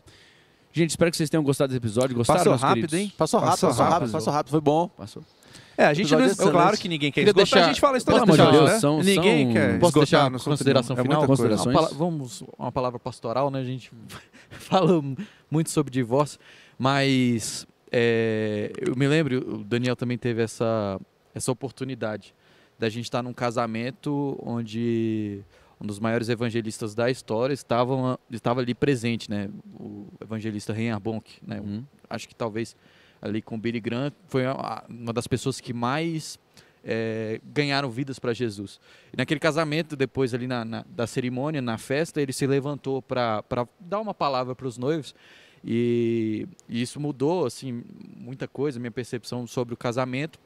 [0.72, 2.14] Gente, espero que vocês tenham gostado desse episódio.
[2.14, 2.94] Gostaram, Passou rápido, queridos?
[2.94, 3.12] hein?
[3.16, 4.12] Passou rápido, Passou passou rápido, rápido.
[4.12, 4.88] passou rápido, foi bom.
[4.88, 5.22] Passou.
[5.76, 8.06] É, a gente não, é claro que ninguém quer esgotar, deixar- a gente fala isso
[8.10, 8.78] os deixar- episódios, né?
[8.80, 11.00] são- Ninguém são- quer Posso esgotar deixar consideração não.
[11.00, 11.18] É final?
[11.26, 11.42] coisa.
[11.42, 11.76] Considerações?
[11.76, 13.60] Uma vamos, uma palavra pastoral, né?
[13.60, 13.90] A gente
[14.50, 15.00] fala
[15.50, 16.38] muito sobre divórcio,
[16.78, 21.00] mas é, eu me lembro, o Daniel também teve essa,
[21.34, 22.34] essa oportunidade
[22.78, 25.42] da gente estar num casamento onde
[25.80, 29.48] um dos maiores evangelistas da história estavam, estava ali presente, né?
[29.78, 31.60] O evangelista Reinhard Bonk, né?
[31.60, 31.84] Hum.
[32.08, 32.76] acho que talvez
[33.20, 34.44] ali com o Billy Graham foi
[34.88, 36.38] uma das pessoas que mais
[36.88, 38.80] é, ganharam vidas para Jesus.
[39.12, 43.44] E naquele casamento, depois ali na, na- da cerimônia, na festa, ele se levantou para
[43.78, 45.14] dar uma palavra para os noivos
[45.64, 47.84] e, e isso mudou assim
[48.16, 50.38] muita coisa, minha percepção sobre o casamento.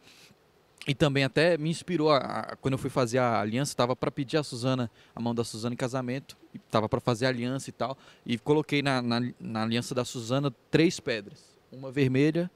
[0.84, 4.11] E também até me inspirou a, a- quando eu fui fazer a aliança, estava para
[4.11, 6.36] pedir a Suzana, a mão da Suzana em casamento,
[6.66, 10.53] estava para fazer a aliança e tal, e coloquei na, na, na aliança da Suzana
[10.72, 11.38] três pedras,
[11.70, 12.51] uma vermelha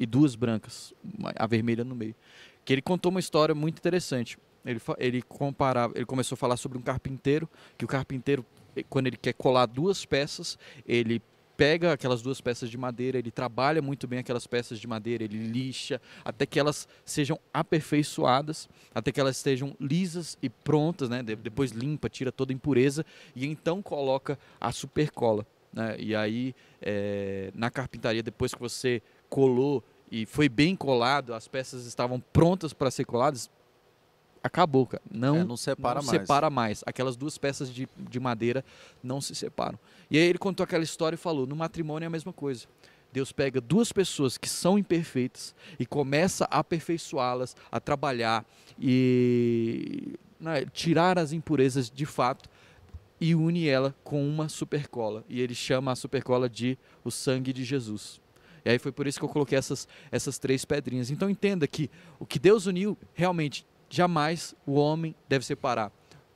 [0.00, 0.94] e duas brancas,
[1.36, 2.14] a vermelha no meio.
[2.64, 4.38] Que ele contou uma história muito interessante.
[4.64, 8.44] Ele, ele comparava, ele começou a falar sobre um carpinteiro, que o carpinteiro,
[8.76, 10.56] eh, quando ele quer colar duas peças,
[10.86, 11.20] ele
[11.56, 15.36] pega aquelas duas peças de madeira, ele trabalha muito bem aquelas peças de madeira, ele
[15.38, 21.22] lixa até que elas sejam aperfeiçoadas, até que elas estejam lisas e prontas, né?
[21.22, 23.04] De- Depois limpa, tira toda a impureza
[23.34, 25.46] e então coloca a supercola.
[25.72, 25.96] Né?
[25.98, 29.82] E aí, eh, na carpintaria, depois que você colou
[30.14, 33.50] e foi bem colado, as peças estavam prontas para ser coladas,
[34.42, 35.02] acabou, cara.
[35.10, 36.20] Não, É, não separa não mais.
[36.20, 36.84] separa mais.
[36.86, 38.62] Aquelas duas peças de, de madeira
[39.02, 39.78] não se separam.
[40.10, 42.66] E aí ele contou aquela história e falou: no matrimônio é a mesma coisa.
[43.12, 48.44] Deus pega duas pessoas que são imperfeitas e começa a aperfeiçoá-las, a trabalhar
[48.78, 52.48] e né, tirar as impurezas de fato
[53.20, 55.24] e une ela com uma supercola.
[55.28, 58.18] E ele chama a supercola de o sangue de Jesus.
[58.64, 61.10] E aí foi por isso que eu coloquei essas, essas três pedrinhas.
[61.10, 65.92] Então entenda que o que Deus uniu, realmente, jamais o homem deve separar.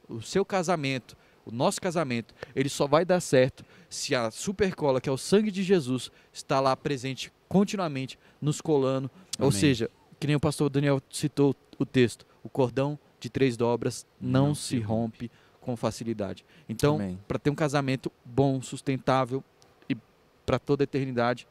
[0.09, 5.09] O seu casamento, o nosso casamento, ele só vai dar certo se a supercola, que
[5.09, 9.11] é o sangue de Jesus, está lá presente continuamente, nos colando.
[9.39, 9.59] Ou Amém.
[9.59, 14.49] seja, que nem o pastor Daniel citou o texto, o cordão de três dobras não,
[14.49, 16.45] Não se rompe com facilidade.
[16.69, 19.43] Então, para ter um casamento bom, sustentável
[19.89, 19.97] e
[20.45, 21.47] para toda a eternidade,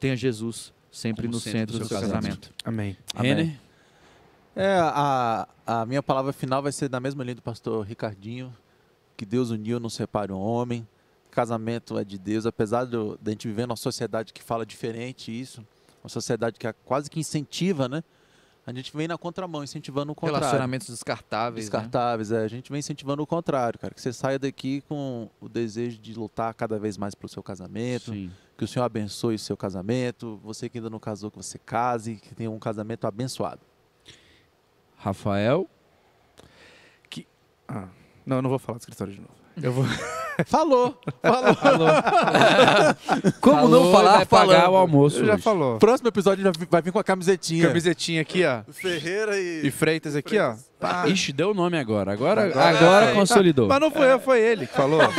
[0.00, 2.50] tenha Jesus sempre Como no centro, do seu casamento.
[2.64, 2.96] Amém.
[3.36, 3.60] Renner?
[4.56, 8.52] É, a, a minha palavra final vai ser na mesma linha do pastor Ricardinho,
[9.16, 10.86] que Deus uniu, não separa o homem.
[11.30, 15.64] Casamento é de Deus, apesar do- da gente viver numa sociedade que fala diferente isso,
[16.02, 18.02] uma sociedade que é quase que incentiva, né?
[18.66, 20.40] A gente vem na contramão, incentivando o contrário.
[20.40, 21.66] Relacionamentos descartáveis.
[21.66, 21.70] né?
[21.70, 22.44] Descartáveis, é.
[22.44, 23.94] A gente vem incentivando o contrário, cara.
[23.94, 28.12] Que você saia daqui com o desejo de lutar cada vez mais pelo seu casamento,
[28.12, 28.30] Sim.
[28.56, 30.38] que o Senhor abençoe o seu casamento.
[30.44, 33.60] Você que ainda não casou, que você case, que tenha um casamento abençoado.
[34.96, 35.68] Rafael?
[37.72, 37.88] Ah,
[38.26, 39.32] não, eu não vou falar do escritório de novo.
[39.62, 39.84] Eu vou...
[40.46, 40.98] Falou!
[41.22, 41.88] Falou!
[43.40, 44.72] Como Falou não falar vai pagar falando?
[44.72, 45.42] o almoço já hoje.
[45.42, 45.78] falou.
[45.78, 47.66] Próximo episódio já vai vir com a camisetinha.
[47.68, 48.62] Camisetinha aqui, ó.
[48.72, 49.66] Ferreira e.
[49.66, 50.54] E Freitas aqui, ó.
[50.78, 51.06] Pá.
[51.08, 52.12] Ixi, deu o nome agora.
[52.12, 53.14] Agora, agora, Agora é.
[53.14, 53.68] consolidou.
[53.68, 55.00] Mas não foi eu, foi ele que falou.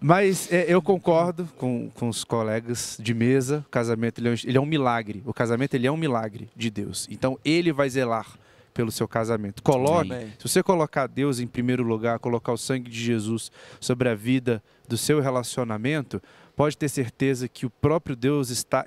[0.00, 3.64] Mas é, eu concordo com, com os colegas de mesa.
[3.66, 5.22] O casamento ele é, um, ele é um milagre.
[5.24, 7.08] O casamento ele é um milagre de Deus.
[7.10, 8.26] Então ele vai zelar
[8.76, 9.62] pelo seu casamento.
[9.62, 10.32] Coloque, Amém.
[10.38, 13.50] se você colocar Deus em primeiro lugar, colocar o sangue de Jesus
[13.80, 16.22] sobre a vida do seu relacionamento,
[16.54, 18.84] pode ter certeza que o próprio Deus está.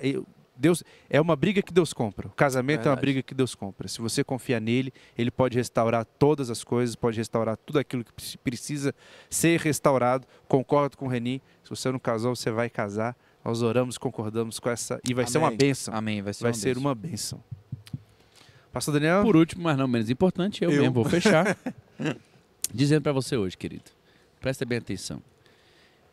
[0.56, 2.28] Deus é uma briga que Deus compra.
[2.28, 3.00] O casamento é uma Verdade.
[3.00, 3.88] briga que Deus compra.
[3.88, 8.12] Se você confia nele, ele pode restaurar todas as coisas, pode restaurar tudo aquilo que
[8.12, 8.94] pre- precisa
[9.30, 10.26] ser restaurado.
[10.46, 11.42] Concordo com o Reni.
[11.64, 13.16] Se você não casou, você vai casar.
[13.42, 15.56] Nós oramos, concordamos com essa e vai ser uma Amém.
[15.58, 15.94] bênção.
[15.94, 16.82] Amém, vai ser Vai uma ser bênção.
[16.82, 17.44] uma bênção.
[18.72, 19.22] Pastor Daniel?
[19.22, 20.80] Por último, mas não menos importante, eu, Eu.
[20.82, 21.56] mesmo vou fechar.
[22.72, 23.90] Dizendo pra você hoje, querido.
[24.40, 25.20] Presta bem atenção.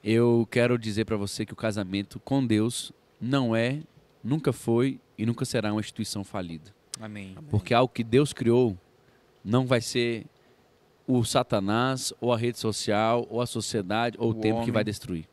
[0.03, 2.91] Eu quero dizer pra você que o casamento com Deus
[3.22, 3.80] não é,
[4.24, 6.74] nunca foi e nunca será uma instituição falida.
[6.99, 7.36] Amém.
[7.49, 8.76] Porque algo que Deus criou
[9.43, 10.26] não vai ser
[11.05, 14.72] o Satanás, ou a rede social, ou a sociedade, ou o, O tempo que homem.
[14.72, 15.26] vai destruir.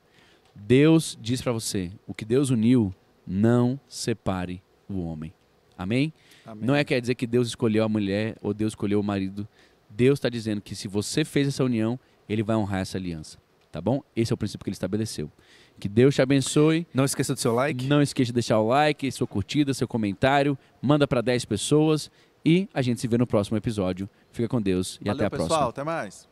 [0.54, 2.94] Deus diz pra você: o que Deus uniu,
[3.26, 5.32] não separe o homem.
[5.76, 6.12] Amém?
[6.46, 6.64] Amém.
[6.66, 9.46] Não é quer dizer que Deus escolheu a mulher ou Deus escolheu o marido.
[9.88, 13.38] Deus está dizendo que se você fez essa união, Ele vai honrar essa aliança.
[13.70, 14.02] Tá bom?
[14.14, 15.30] Esse é o princípio que Ele estabeleceu.
[15.78, 16.86] Que Deus te abençoe.
[16.94, 17.86] Não esqueça do seu like.
[17.86, 20.56] Não esqueça de deixar o like, sua curtida, seu comentário.
[20.80, 22.10] Manda para 10 pessoas.
[22.44, 24.08] E a gente se vê no próximo episódio.
[24.30, 25.48] Fica com Deus e Valeu, até a pessoal.
[25.48, 25.68] próxima.
[25.70, 26.28] Até mais.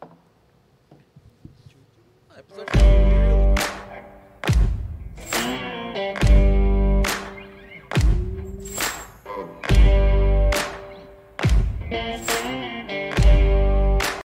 [11.92, 12.31] Música